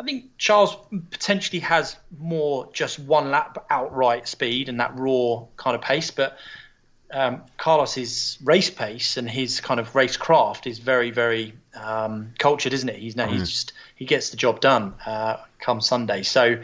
[0.00, 0.76] I think Charles
[1.10, 6.38] potentially has more just one lap outright speed and that raw kind of pace, but
[7.10, 12.72] um, Carlos's race pace and his kind of race craft is very, very um, cultured,
[12.72, 12.96] isn't it?
[12.96, 13.32] He's no, mm.
[13.32, 16.22] he's just he gets the job done uh, come Sunday.
[16.22, 16.58] So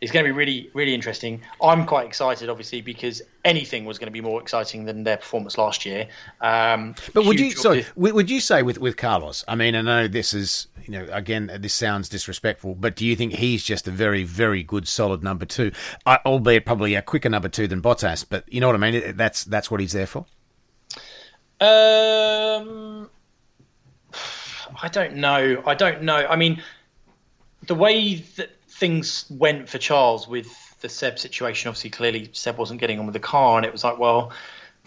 [0.00, 1.42] it's going to be really, really interesting.
[1.62, 5.58] I'm quite excited, obviously, because anything was going to be more exciting than their performance
[5.58, 6.08] last year.
[6.40, 9.44] Um, but would you, sorry, would you say with with Carlos?
[9.46, 13.14] I mean, I know this is, you know, again, this sounds disrespectful, but do you
[13.14, 15.70] think he's just a very, very good, solid number two,
[16.06, 18.24] albeit probably a quicker number two than Bottas?
[18.26, 19.16] But you know what I mean?
[19.16, 20.24] That's that's what he's there for.
[21.60, 23.10] Um,
[24.80, 25.62] I don't know.
[25.66, 26.16] I don't know.
[26.16, 26.62] I mean,
[27.66, 30.48] the way that things went for Charles with
[30.80, 31.68] the Seb situation.
[31.68, 34.32] Obviously, clearly Seb wasn't getting on with the car, and it was like, well,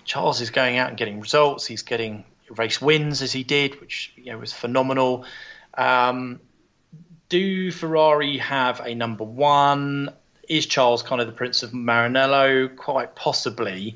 [0.06, 1.66] Charles is going out and getting results.
[1.66, 5.26] He's getting race wins as he did, which you know was phenomenal.
[5.76, 6.40] Um,
[7.30, 10.14] do Ferrari have a number one?
[10.50, 12.76] Is Charles kind of the Prince of Maranello?
[12.76, 13.96] Quite possibly.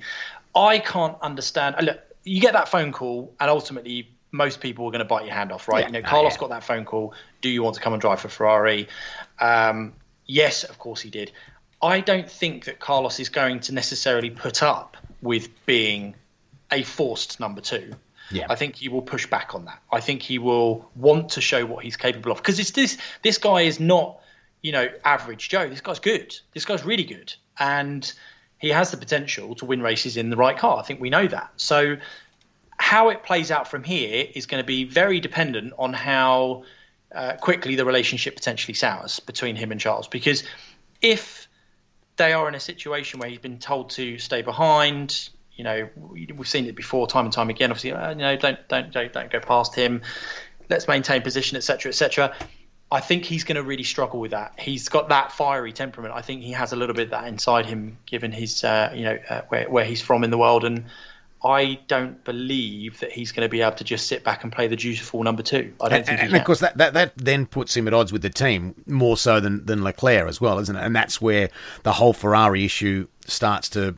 [0.56, 1.76] I can't understand.
[1.82, 5.34] Look, you get that phone call, and ultimately most people are going to bite your
[5.34, 5.82] hand off, right?
[5.82, 5.88] Yeah.
[5.88, 6.40] You know, Carlos oh, yeah.
[6.40, 7.14] got that phone call.
[7.42, 8.88] Do you want to come and drive for Ferrari?
[9.40, 9.94] Um,
[10.26, 11.32] yes, of course he did.
[11.82, 16.16] I don't think that Carlos is going to necessarily put up with being
[16.72, 17.94] a forced number two.
[18.32, 18.46] Yeah.
[18.50, 19.82] I think he will push back on that.
[19.92, 23.38] I think he will want to show what he's capable of because it's this this
[23.38, 24.20] guy is not
[24.62, 25.70] you know average Joe.
[25.70, 26.38] This guy's good.
[26.54, 28.12] This guy's really good, and
[28.58, 30.78] he has the potential to win races in the right car.
[30.78, 31.52] I think we know that.
[31.56, 31.98] So
[32.88, 36.64] how it plays out from here is going to be very dependent on how
[37.14, 40.08] uh, quickly the relationship potentially sours between him and Charles.
[40.08, 40.46] Because
[41.02, 41.50] if
[42.16, 46.48] they are in a situation where he's been told to stay behind, you know, we've
[46.48, 47.72] seen it before, time and time again.
[47.72, 50.02] Obviously, uh, you know, don't, don't don't don't go past him.
[50.70, 52.34] Let's maintain position, etc., etc.
[52.90, 54.58] I think he's going to really struggle with that.
[54.58, 56.16] He's got that fiery temperament.
[56.16, 59.04] I think he has a little bit of that inside him, given his, uh, you
[59.04, 60.86] know, uh, where where he's from in the world and
[61.44, 64.68] I don't believe that he's going to be able to just sit back and play
[64.68, 65.74] the dutiful number two.
[65.80, 66.22] I don't and, think.
[66.22, 69.18] And, of course, that, that that then puts him at odds with the team more
[69.18, 70.84] so than than Leclerc as well, isn't it?
[70.84, 71.50] And that's where
[71.84, 73.96] the whole Ferrari issue starts to.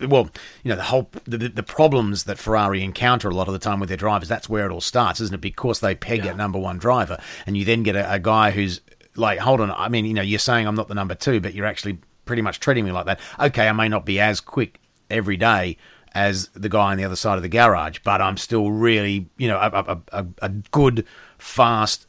[0.00, 0.30] Well,
[0.64, 3.78] you know the whole the, the problems that Ferrari encounter a lot of the time
[3.78, 4.28] with their drivers.
[4.28, 5.40] That's where it all starts, isn't it?
[5.40, 6.32] Because they peg yeah.
[6.32, 8.80] number one driver, and you then get a, a guy who's
[9.16, 9.70] like, hold on.
[9.70, 12.42] I mean, you know, you're saying I'm not the number two, but you're actually pretty
[12.42, 13.20] much treating me like that.
[13.38, 15.76] Okay, I may not be as quick every day
[16.12, 19.48] as the guy on the other side of the garage, but I'm still really, you
[19.48, 21.06] know, a, a, a good,
[21.38, 22.06] fast,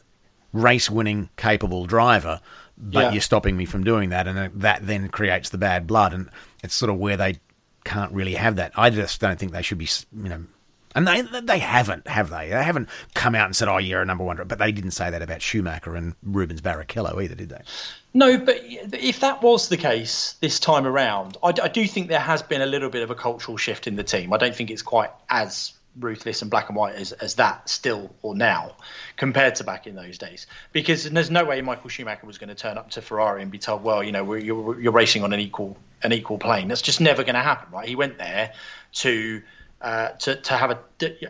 [0.53, 2.41] race winning, capable driver.
[2.77, 3.11] But yeah.
[3.11, 6.29] you're stopping me from doing that, and that then creates the bad blood, and
[6.63, 7.35] it's sort of where they
[7.83, 8.71] can't really have that.
[8.75, 10.45] I just don't think they should be, you know,
[10.95, 12.49] and they they haven't, have they?
[12.49, 15.09] They haven't come out and said, "Oh, you're a number one," but they didn't say
[15.09, 17.61] that about Schumacher and Rubens Barrichello either, did they?
[18.13, 22.19] No, but if that was the case this time around, I, I, do think there
[22.19, 24.33] has been a little bit of a cultural shift in the team.
[24.33, 28.13] I don't think it's quite as ruthless and black and white as, as that still
[28.21, 28.75] or now
[29.17, 30.47] compared to back in those days.
[30.71, 33.59] Because there's no way Michael Schumacher was going to turn up to Ferrari and be
[33.59, 36.67] told, well, you know, you're, you're racing on an equal an equal plane.
[36.67, 37.87] That's just never going to happen, right?
[37.87, 38.53] He went there
[38.93, 39.41] to
[39.81, 40.79] uh, to to have a,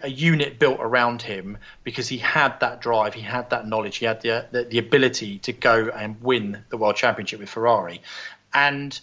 [0.03, 4.05] a unit built around him because he had that drive, he had that knowledge, he
[4.05, 8.01] had the, the, the ability to go and win the world championship with Ferrari,
[8.53, 8.99] and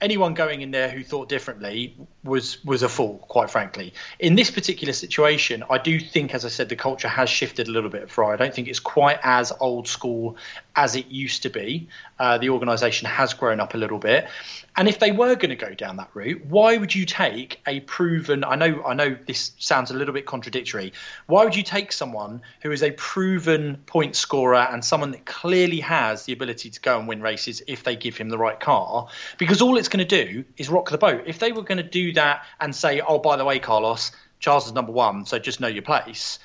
[0.00, 3.94] anyone going in there who thought differently was was a fool, quite frankly.
[4.18, 7.70] In this particular situation, I do think, as I said, the culture has shifted a
[7.70, 8.32] little bit for.
[8.32, 10.36] I don't think it's quite as old school
[10.74, 11.88] as it used to be.
[12.18, 14.28] Uh, the organisation has grown up a little bit,
[14.76, 17.80] and if they were going to go down that route, why would you take a
[17.80, 18.44] proven?
[18.44, 20.92] I know, I know, this sounds a little bit contradictory.
[21.26, 25.80] Why would you take someone who is a proven point scorer and someone that clearly
[25.80, 29.08] has the ability to go and win races if they give him the right car?
[29.38, 31.24] Because all it's going to do is rock the boat.
[31.26, 34.66] If they were going to do that and say, "Oh, by the way, Carlos, Charles
[34.66, 36.38] is number one, so just know your place,"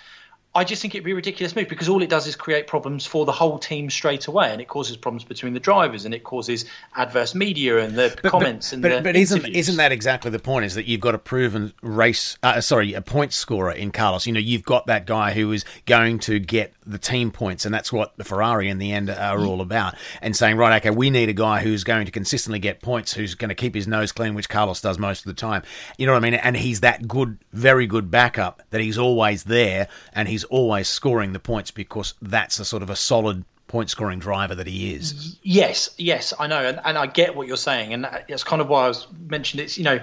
[0.54, 3.06] I just think it'd be a ridiculous move because all it does is create problems
[3.06, 6.26] for the whole team straight away, and it causes problems between the drivers, and it
[6.26, 9.94] causes adverse media and the but, comments but, and but, the but isn't isn't that
[9.94, 10.66] exactly the point?
[10.66, 14.28] Is that you've got a proven race, uh, sorry, a point scorer in Carlos.
[14.28, 17.74] You know, you've got that guy who is going to get the team points, and
[17.74, 19.96] that's what the Ferrari in the end are all about.
[20.22, 23.36] And saying, right, okay, we need a guy who's going to consistently get points, who's
[23.36, 25.64] going to keep his nose clean, which Carlos does most of the time.
[25.98, 26.34] You know what I mean?
[26.34, 31.34] And he's that good, very good backup that he's always there, and he's always scoring
[31.34, 35.38] the points because that's a sort of a solid point scoring driver that he is.
[35.44, 38.68] Yes, yes, I know, and, and I get what you're saying, and that's kind of
[38.68, 39.62] why I was mentioned.
[39.62, 40.00] It's you know,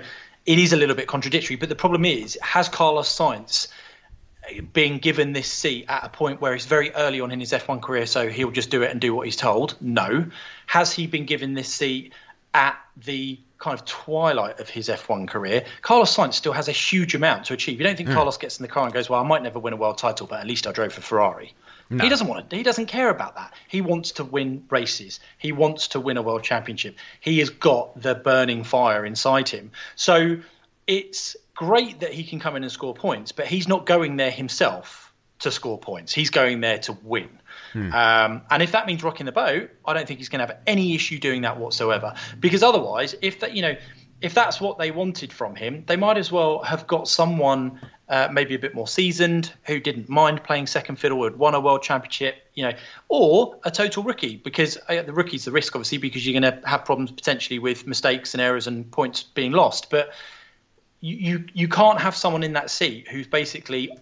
[0.47, 3.69] it is a little bit contradictory, but the problem is, has Carlos Sainz
[4.73, 7.83] being given this seat at a point where he's very early on in his F1
[7.83, 9.77] career, so he'll just do it and do what he's told?
[9.81, 10.27] No.
[10.67, 12.15] Has he been given this seat
[12.55, 17.15] at the kind of twilight of his F1 career, Carlos Sainz still has a huge
[17.15, 17.79] amount to achieve.
[17.79, 18.15] You don't think mm.
[18.15, 20.27] Carlos gets in the car and goes, "Well, I might never win a world title,
[20.27, 21.55] but at least I drove for Ferrari."
[21.91, 22.05] No.
[22.05, 22.57] He doesn't want to.
[22.57, 23.55] He doesn't care about that.
[23.67, 25.21] He wants to win races.
[25.39, 26.99] He wants to win a world championship.
[27.21, 29.71] He has got the burning fire inside him.
[29.97, 30.39] So
[30.87, 34.31] it's great that he can come in and score points, but he's not going there
[34.31, 36.13] himself to score points.
[36.13, 37.31] He's going there to win.
[37.73, 37.93] Hmm.
[37.93, 40.59] Um, and if that means rocking the boat, I don't think he's going to have
[40.67, 42.15] any issue doing that whatsoever.
[42.41, 43.77] Because otherwise, if that you know,
[44.21, 48.29] if that's what they wanted from him, they might as well have got someone uh,
[48.33, 51.61] maybe a bit more seasoned who didn't mind playing second fiddle, who had won a
[51.61, 52.73] world championship, you know,
[53.09, 56.67] or a total rookie because uh, the rookie's the risk obviously because you're going to
[56.67, 60.13] have problems potentially with mistakes and errors and points being lost, but.
[61.01, 63.97] You, you, you can't have someone in that seat who's basically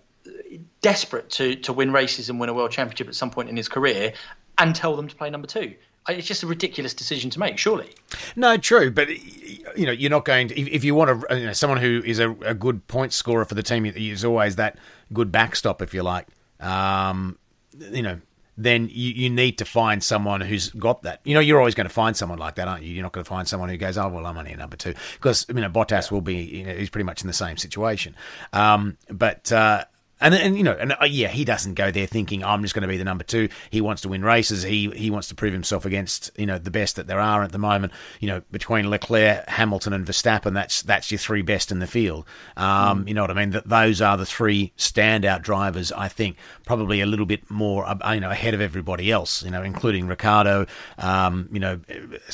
[0.81, 3.69] desperate to to win races and win a world championship at some point in his
[3.69, 4.13] career,
[4.59, 5.75] and tell them to play number two.
[6.09, 7.91] It's just a ridiculous decision to make, surely.
[8.37, 11.53] No, true, but you know you're not going to if, you want to you know,
[11.53, 14.79] someone who is a, a, good point scorer for the team is always that
[15.13, 16.29] good backstop, if you like.
[16.61, 17.39] Um,
[17.79, 18.21] you know,
[18.57, 21.21] then you, you need to find someone who's got that.
[21.25, 22.93] You know, you're always going to find someone like that, aren't you?
[22.93, 24.95] You're not going to find someone who goes, oh, well, I'm only a number two.
[25.15, 28.15] Because, you know, Bottas will be, you know, he's pretty much in the same situation.
[28.53, 29.85] Um, but, uh,
[30.21, 32.83] and and you know, and uh, yeah, he doesn't go there thinking I'm just going
[32.83, 33.51] to be the number two.
[33.71, 34.63] He wants to win races.
[34.63, 37.53] He he wants to prove himself against you know the best that there are at
[37.53, 37.93] the moment.
[38.21, 42.25] You know, between Leclerc, Hamilton, and Verstappen, that's that's your three best in the field.
[42.57, 43.09] Um, mm.
[43.09, 43.51] You know what I mean?
[43.51, 45.93] That those are the three standout drivers.
[45.93, 49.43] I think probably a little bit more you know ahead of everybody else.
[49.43, 50.67] You know, including Ricciardo.
[50.97, 51.81] Um, you know,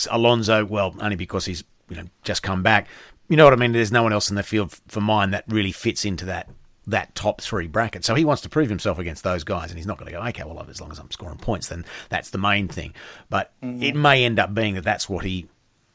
[0.08, 0.64] Alonso.
[0.64, 2.86] Well, only because he's you know just come back.
[3.28, 3.72] You know what I mean?
[3.72, 6.48] There's no one else in the field for mine that really fits into that
[6.86, 8.04] that top three bracket.
[8.04, 10.24] So he wants to prove himself against those guys, and he's not going to go,
[10.28, 12.94] okay, well, as long as I'm scoring points, then that's the main thing.
[13.30, 13.82] But mm-hmm.
[13.82, 15.48] it may end up being that that's what he.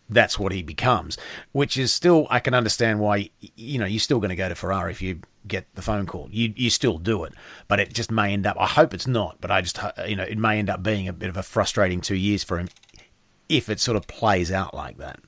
[0.10, 1.18] That's what he becomes,
[1.52, 4.56] which is still I can understand why you know you're still going to go to
[4.56, 6.30] Ferrari if you get the phone call.
[6.32, 7.34] You you still do it,
[7.68, 8.56] but it just may end up.
[8.58, 11.14] I hope it's not, but I just you know it may end up being a
[11.14, 12.70] bit of a frustrating two years for him
[13.50, 15.20] if it sort of plays out like that.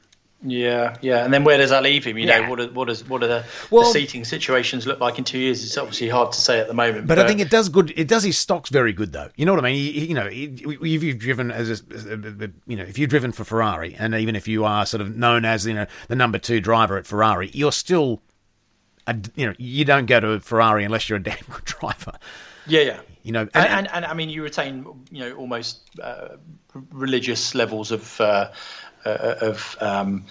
[0.41, 2.17] Yeah, yeah, and then where does that leave him?
[2.17, 2.39] You yeah.
[2.39, 5.25] know, what are, what does what are the, well, the, seating situations look like in
[5.25, 5.61] two years?
[5.65, 7.07] It's obviously hard to say at the moment.
[7.07, 7.91] But, but, I think it does good.
[7.97, 9.29] It does his stocks very good, though.
[9.35, 9.75] You know what I mean?
[9.75, 13.95] You, you know, if you've driven as a, you know, if you've driven for Ferrari,
[13.95, 16.97] and even if you are sort of known as you know the number two driver
[16.97, 18.21] at Ferrari, you're still,
[19.07, 22.13] a, you know, you don't go to Ferrari unless you're a damn good driver.
[22.65, 22.99] Yeah, yeah.
[23.23, 26.37] You know, and, and, and, and I mean, you retain you know almost uh,
[26.93, 28.21] religious levels of.
[28.21, 28.51] Uh,
[29.05, 30.25] of um,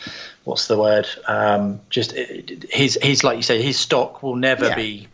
[0.45, 1.09] what's the word?
[1.27, 4.75] Um, just his his like you say, his stock will never yeah.
[4.75, 5.09] be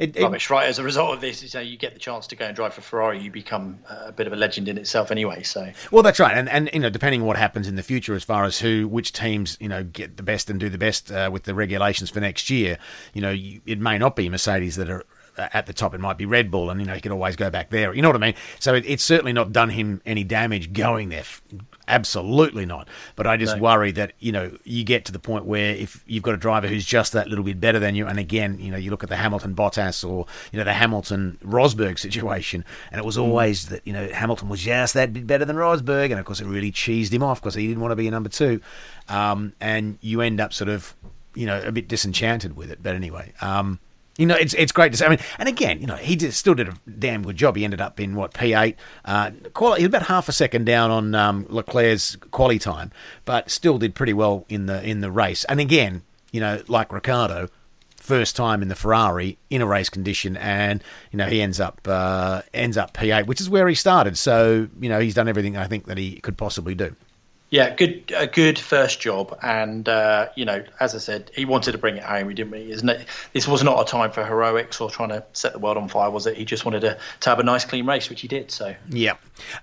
[0.00, 0.66] it, it, rubbish, right?
[0.66, 2.72] As a result of this, you know, you get the chance to go and drive
[2.72, 5.42] for Ferrari, you become a bit of a legend in itself, anyway.
[5.42, 8.14] So, well, that's right, and and you know, depending on what happens in the future,
[8.14, 11.12] as far as who, which teams, you know, get the best and do the best
[11.12, 12.78] uh, with the regulations for next year,
[13.12, 15.04] you know, you, it may not be Mercedes that are
[15.36, 17.50] at the top, it might be Red Bull, and you know he can always go
[17.50, 17.94] back there.
[17.94, 18.34] You know what I mean?
[18.58, 21.24] So it, it's certainly not done him any damage going there
[21.90, 22.88] absolutely not.
[23.16, 23.62] But I just no.
[23.62, 26.68] worry that you know you get to the point where if you've got a driver
[26.68, 29.08] who's just that little bit better than you, and again, you know, you look at
[29.08, 33.22] the Hamilton Bottas or you know the Hamilton Rosberg situation, and it was mm.
[33.22, 36.40] always that you know Hamilton was just that bit better than Rosberg, and of course
[36.40, 38.60] it really cheesed him off because he didn't want to be a number two,
[39.08, 40.94] um, and you end up sort of
[41.34, 42.82] you know a bit disenchanted with it.
[42.82, 43.32] But anyway.
[43.40, 43.80] Um,
[44.20, 45.04] you know, it's it's great to see.
[45.06, 47.56] I mean, and again, you know, he did, still did a damn good job.
[47.56, 51.46] He ended up in what P8, uh, quality, about half a second down on um,
[51.48, 52.92] Leclerc's quality time,
[53.24, 55.44] but still did pretty well in the in the race.
[55.44, 56.02] And again,
[56.32, 57.48] you know, like Ricciardo,
[57.96, 61.80] first time in the Ferrari in a race condition, and you know he ends up
[61.86, 64.18] uh, ends up P8, which is where he started.
[64.18, 66.94] So you know he's done everything I think that he could possibly do.
[67.50, 71.72] Yeah, good, a good first job, and uh, you know, as I said, he wanted
[71.72, 72.28] to bring it home.
[72.28, 72.54] He didn't.
[72.54, 73.06] Isn't it?
[73.32, 76.10] This was not a time for heroics or trying to set the world on fire,
[76.10, 76.36] was it?
[76.36, 78.52] He just wanted to, to have a nice, clean race, which he did.
[78.52, 79.14] So yeah,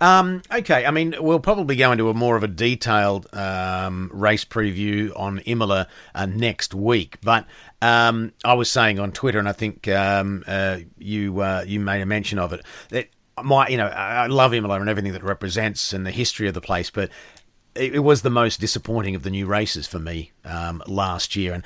[0.02, 0.86] um, okay.
[0.86, 5.40] I mean, we'll probably go into a more of a detailed um, race preview on
[5.40, 7.46] Imola uh, next week, but.
[7.80, 12.02] Um, I was saying on Twitter, and I think um, uh, you uh, you made
[12.02, 13.10] a mention of it that
[13.44, 16.62] my you know I love Imola and everything that represents and the history of the
[16.62, 17.12] place, but
[17.80, 21.64] it, was the most disappointing of the new races for me um, last year, and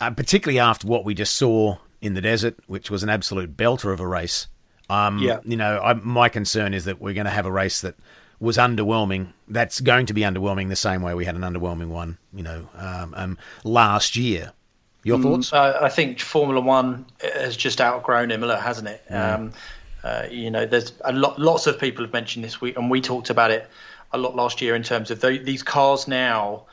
[0.00, 3.92] uh, particularly after what we just saw in the desert, which was an absolute belter
[3.92, 4.48] of a race.
[4.88, 5.40] Um, yeah.
[5.44, 7.96] You know, I, my concern is that we're going to have a race that
[8.40, 9.32] was underwhelming.
[9.48, 12.68] That's going to be underwhelming the same way we had an underwhelming one, you know,
[12.76, 14.52] um, um, last year.
[15.02, 15.52] Your mm, thoughts?
[15.52, 19.02] Uh, I think Formula One has just outgrown Imola, hasn't it?
[19.10, 19.34] Mm.
[19.34, 19.52] Um,
[20.04, 21.38] uh, you know, there's a lot.
[21.38, 23.68] Lots of people have mentioned this week, and we talked about it
[24.12, 26.64] a lot last year in terms of the, these cars now.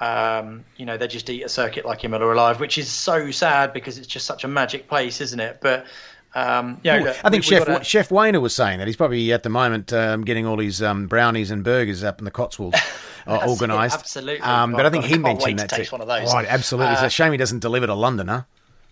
[0.00, 3.72] Um, you know, they just eat a circuit like Imola Alive, which is so sad
[3.72, 5.58] because it's just such a magic place, isn't it?
[5.60, 5.86] But
[6.34, 7.84] um, yeah, Ooh, I think we, Chef gotta...
[7.84, 11.06] Chef Wayner was saying that he's probably at the moment um, getting all his um,
[11.06, 12.78] brownies and burgers up in the Cotswolds
[13.26, 14.00] uh, organised.
[14.00, 15.84] Absolutely, um, but I think he mentioned that too.
[15.90, 16.34] One of those.
[16.34, 18.42] Oh, absolutely, uh, it's a uh, shame he doesn't deliver to London, huh?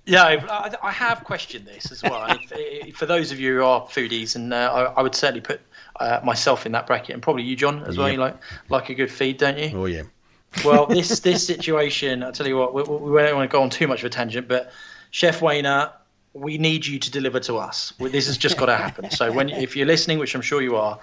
[0.04, 2.26] Yeah, I, I have questioned this as well.
[2.50, 5.60] if, for those of you who are foodies, and uh, I, I, would certainly put
[5.96, 8.10] uh, myself in that bracket, and probably you, John, as well.
[8.10, 8.36] You like
[8.68, 9.70] like a good feed, don't you?
[9.74, 10.02] Oh yeah.
[10.64, 13.70] well, this this situation, I tell you what, we, we don't want to go on
[13.70, 14.70] too much of a tangent, but
[15.10, 15.92] Chef Wayner,
[16.34, 17.92] we need you to deliver to us.
[17.98, 19.10] This has just got to happen.
[19.10, 20.98] So when if you're listening, which I'm sure you are,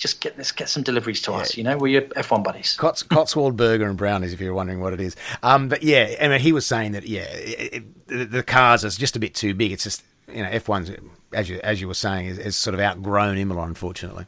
[0.00, 1.36] just get this, get some deliveries to yeah.
[1.36, 1.56] us.
[1.56, 2.74] You know, we're your F1 buddies.
[2.76, 5.14] Cots, Cotswold burger and brownies, if you're wondering what it is.
[5.42, 8.96] Um, but yeah, I mean, he was saying that yeah, it, it, the cars is
[8.96, 9.72] just a bit too big.
[9.72, 10.02] It's just
[10.32, 10.90] you know, F1's
[11.32, 14.26] as you as you were saying is, is sort of outgrown Imola, unfortunately.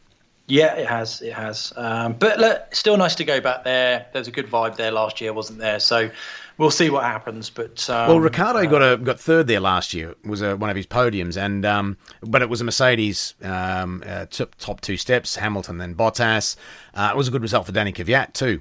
[0.49, 1.23] Yeah, it has.
[1.23, 1.73] It has.
[1.77, 4.07] Um, but look, still nice to go back there.
[4.13, 5.79] There's a good vibe there last year, wasn't there?
[5.79, 6.11] So
[6.59, 7.49] we'll see what happens.
[7.49, 10.11] But um, well, Ricciardo uh, got a got third there last year.
[10.11, 14.03] It was a, one of his podiums, and um, but it was a Mercedes um,
[14.05, 15.37] uh, top, top two steps.
[15.37, 16.57] Hamilton then Bottas.
[16.93, 18.61] Uh, it was a good result for Danny Kvyat too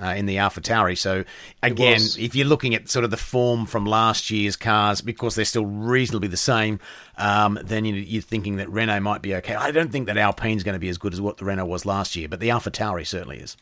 [0.00, 0.96] uh, in the AlphaTauri.
[0.96, 1.24] So
[1.62, 5.44] again, if you're looking at sort of the form from last year's cars, because they're
[5.44, 6.80] still reasonably the same,
[7.16, 9.54] um, then you're thinking that Renault might be okay.
[9.54, 11.84] I don't think that Alpine's going to be as good as what the Renault was
[11.84, 13.56] last year, but the AlphaTauri certainly is.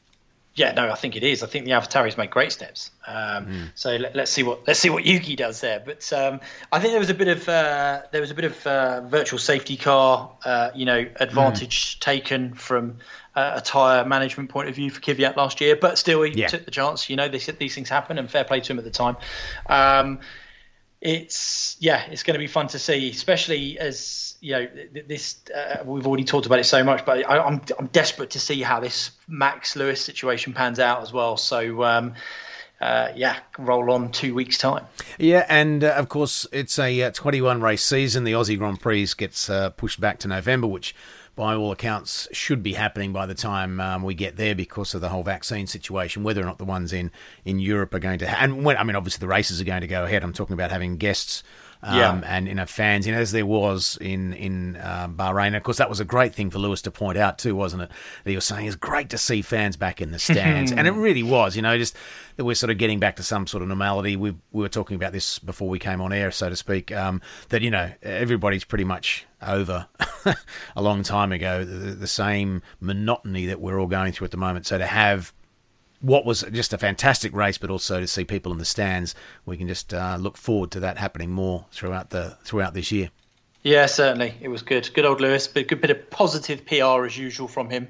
[0.56, 1.42] Yeah, no, I think it is.
[1.42, 2.90] I think the AlphaTauri's made great steps.
[3.06, 3.70] Um, mm.
[3.74, 5.82] So let, us see what let's see what Yuki does there.
[5.84, 6.40] But um,
[6.72, 9.38] I think there was a bit of uh, there was a bit of uh, virtual
[9.38, 12.00] safety car, uh, you know, advantage mm.
[12.00, 12.96] taken from
[13.34, 16.46] a tyre management point of view for Kvyat last year, but still he yeah.
[16.46, 17.10] took the chance.
[17.10, 19.16] You know, they said these things happen, and fair play to him at the time.
[19.66, 20.20] Um,
[21.00, 24.68] it's yeah, it's going to be fun to see, especially as you know
[25.06, 25.36] this.
[25.54, 28.40] Uh, we've already talked about it so much, but I, am I'm, I'm desperate to
[28.40, 31.36] see how this Max Lewis situation pans out as well.
[31.36, 31.84] So.
[31.84, 32.14] Um,
[32.78, 34.84] uh, yeah, roll on two weeks' time.
[35.18, 38.24] Yeah, and uh, of course, it's a uh, 21 race season.
[38.24, 40.94] The Aussie Grand Prix gets uh, pushed back to November, which
[41.36, 45.02] by all accounts, should be happening by the time um, we get there because of
[45.02, 46.24] the whole vaccine situation.
[46.24, 47.12] Whether or not the ones in,
[47.44, 49.82] in Europe are going to, ha- and when, I mean, obviously the races are going
[49.82, 50.24] to go ahead.
[50.24, 51.42] I'm talking about having guests
[51.86, 52.20] um, yeah.
[52.26, 55.56] and you know fans, you know, as there was in in uh, Bahrain.
[55.56, 57.90] Of course, that was a great thing for Lewis to point out too, wasn't it?
[58.24, 60.92] That he was saying it's great to see fans back in the stands, and it
[60.92, 61.54] really was.
[61.54, 61.96] You know, just
[62.36, 64.16] that we're sort of getting back to some sort of normality.
[64.16, 66.90] We we were talking about this before we came on air, so to speak.
[66.90, 69.86] Um, that you know everybody's pretty much over
[70.76, 71.64] a long time ago.
[71.64, 74.66] The, the same monotony that we're all going through at the moment.
[74.66, 75.32] So to have
[76.06, 79.56] what was just a fantastic race, but also to see people in the stands, we
[79.56, 83.10] can just uh, look forward to that happening more throughout the throughout this year.
[83.62, 84.88] Yeah, certainly, it was good.
[84.94, 87.88] Good old Lewis, but good bit of positive PR as usual from him,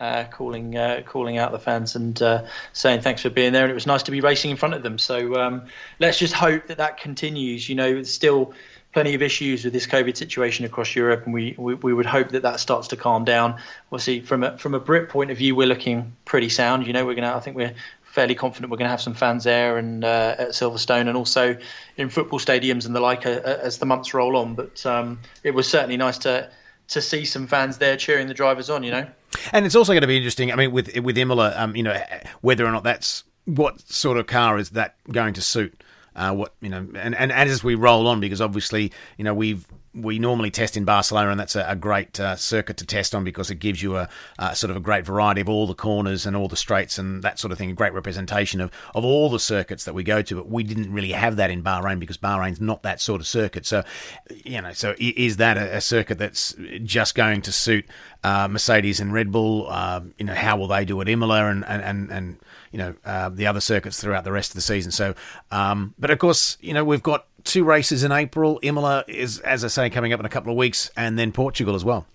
[0.00, 3.64] uh, calling uh, calling out the fans and uh, saying thanks for being there.
[3.64, 4.96] And it was nice to be racing in front of them.
[4.96, 5.66] So um,
[5.98, 7.68] let's just hope that that continues.
[7.68, 8.54] You know, it's still
[8.92, 12.30] plenty of issues with this COVID situation across Europe, and we, we, we would hope
[12.30, 13.60] that that starts to calm down.
[13.92, 16.86] Obviously, from a from a Brit point of view, we're looking pretty sound.
[16.86, 17.74] You know, we're gonna I think we're
[18.18, 21.56] fairly confident we're going to have some fans there and uh, at Silverstone and also
[21.96, 24.54] in football stadiums and the like uh, uh, as the months roll on.
[24.54, 26.50] But um, it was certainly nice to
[26.88, 28.82] to see some fans there cheering the drivers on.
[28.82, 29.08] You know,
[29.52, 30.52] and it's also going to be interesting.
[30.52, 32.00] I mean, with with Imola, um, you know,
[32.40, 35.82] whether or not that's what sort of car is that going to suit.
[36.18, 39.64] Uh, what you know, and, and as we roll on, because obviously you know we've
[39.94, 43.24] we normally test in Barcelona, and that's a, a great uh, circuit to test on
[43.24, 44.08] because it gives you a,
[44.54, 47.38] sort of a great variety of all the corners and all the straights and that
[47.38, 47.70] sort of thing.
[47.70, 50.36] A great representation of, of all the circuits that we go to.
[50.36, 53.66] But we didn't really have that in Bahrain because Bahrain's not that sort of circuit.
[53.66, 53.82] So,
[54.30, 57.86] you know, so is that a, a circuit that's just going to suit
[58.24, 59.66] uh, Mercedes and Red Bull?
[59.68, 62.38] Uh, you know, how will they do at Imola and and and, and
[62.72, 64.92] you know uh, the other circuits throughout the rest of the season?
[64.92, 65.14] So,
[65.50, 68.60] um, but of course, you know, we've got two races in April.
[68.62, 71.74] Imola is, as I say, coming up in a couple of weeks, and then Portugal
[71.74, 72.06] as well.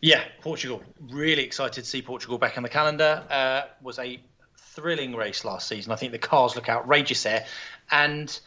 [0.00, 0.82] Yeah, Portugal.
[1.10, 3.22] Really excited to see Portugal back on the calendar.
[3.30, 4.20] Uh, was a
[4.56, 5.92] thrilling race last season.
[5.92, 7.46] I think the cars look outrageous there,
[7.90, 8.40] and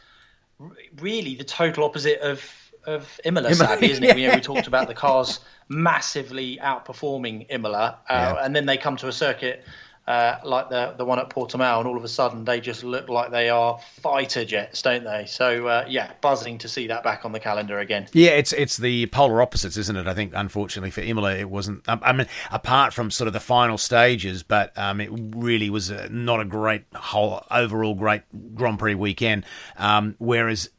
[1.00, 2.44] really the total opposite of
[2.86, 4.18] of Imola, Imola sadly, isn't it?
[4.18, 4.36] yeah.
[4.36, 8.46] we talked about the cars massively outperforming Imola, uh, yeah.
[8.46, 9.64] and then they come to a circuit
[10.08, 13.10] uh, like the the one at Portimao, and all of a sudden they just look
[13.10, 15.26] like they are fighter jets, don't they?
[15.26, 18.08] So uh, yeah, buzzing to see that back on the calendar again.
[18.14, 20.08] Yeah, it's it's the polar opposites, isn't it?
[20.08, 21.84] I think unfortunately for Imola, it wasn't.
[21.88, 26.08] I mean, apart from sort of the final stages, but um, it really was a,
[26.10, 28.22] not a great whole overall great
[28.54, 29.46] Grand Prix weekend.
[29.78, 30.70] Um, whereas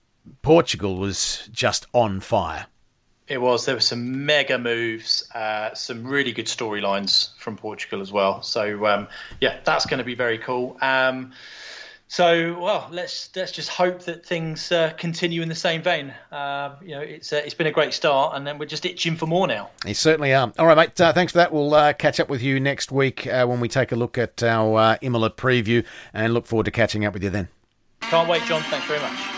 [0.42, 2.66] Portugal was just on fire.
[3.28, 3.64] It was.
[3.66, 8.42] There were some mega moves, uh, some really good storylines from Portugal as well.
[8.42, 9.08] So um,
[9.40, 10.76] yeah, that's going to be very cool.
[10.80, 11.32] Um,
[12.08, 16.14] so well, let's let's just hope that things uh, continue in the same vein.
[16.30, 19.16] Uh, you know, it's uh, it's been a great start, and then we're just itching
[19.16, 19.70] for more now.
[19.84, 20.52] You certainly are.
[20.56, 21.00] All right, mate.
[21.00, 21.52] Uh, thanks for that.
[21.52, 24.40] We'll uh, catch up with you next week uh, when we take a look at
[24.44, 27.48] our Imola preview, and look forward to catching up with you then.
[28.02, 28.62] Can't wait, John.
[28.62, 29.35] Thanks very much.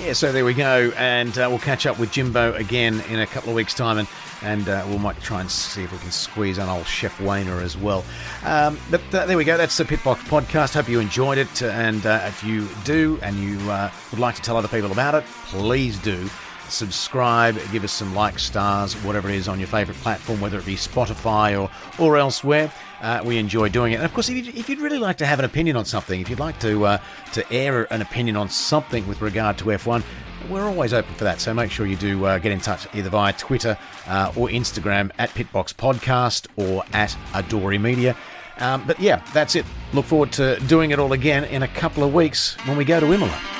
[0.00, 3.26] Yeah, so there we go, and uh, we'll catch up with Jimbo again in a
[3.26, 4.08] couple of weeks' time, and
[4.42, 7.60] and uh, we might try and see if we can squeeze on old Chef Wayner
[7.60, 8.02] as well.
[8.42, 9.58] Um, but uh, there we go.
[9.58, 10.72] That's the Pitbox podcast.
[10.72, 14.42] Hope you enjoyed it, and uh, if you do, and you uh, would like to
[14.42, 16.30] tell other people about it, please do
[16.70, 20.66] subscribe, give us some like stars, whatever it is on your favourite platform, whether it
[20.66, 21.70] be Spotify or
[22.02, 22.72] or elsewhere.
[23.00, 23.96] Uh, we enjoy doing it.
[23.96, 26.20] And of course, if you'd, if you'd, really like to have an opinion on something,
[26.20, 26.98] if you'd like to uh,
[27.32, 30.02] to air an opinion on something with regard to F1,
[30.48, 31.40] we're always open for that.
[31.40, 35.10] So make sure you do uh, get in touch either via Twitter uh, or Instagram
[35.18, 38.16] at Pitbox Podcast or at Adori Media.
[38.58, 39.64] Um, but yeah, that's it.
[39.92, 43.00] Look forward to doing it all again in a couple of weeks when we go
[43.00, 43.59] to Imola.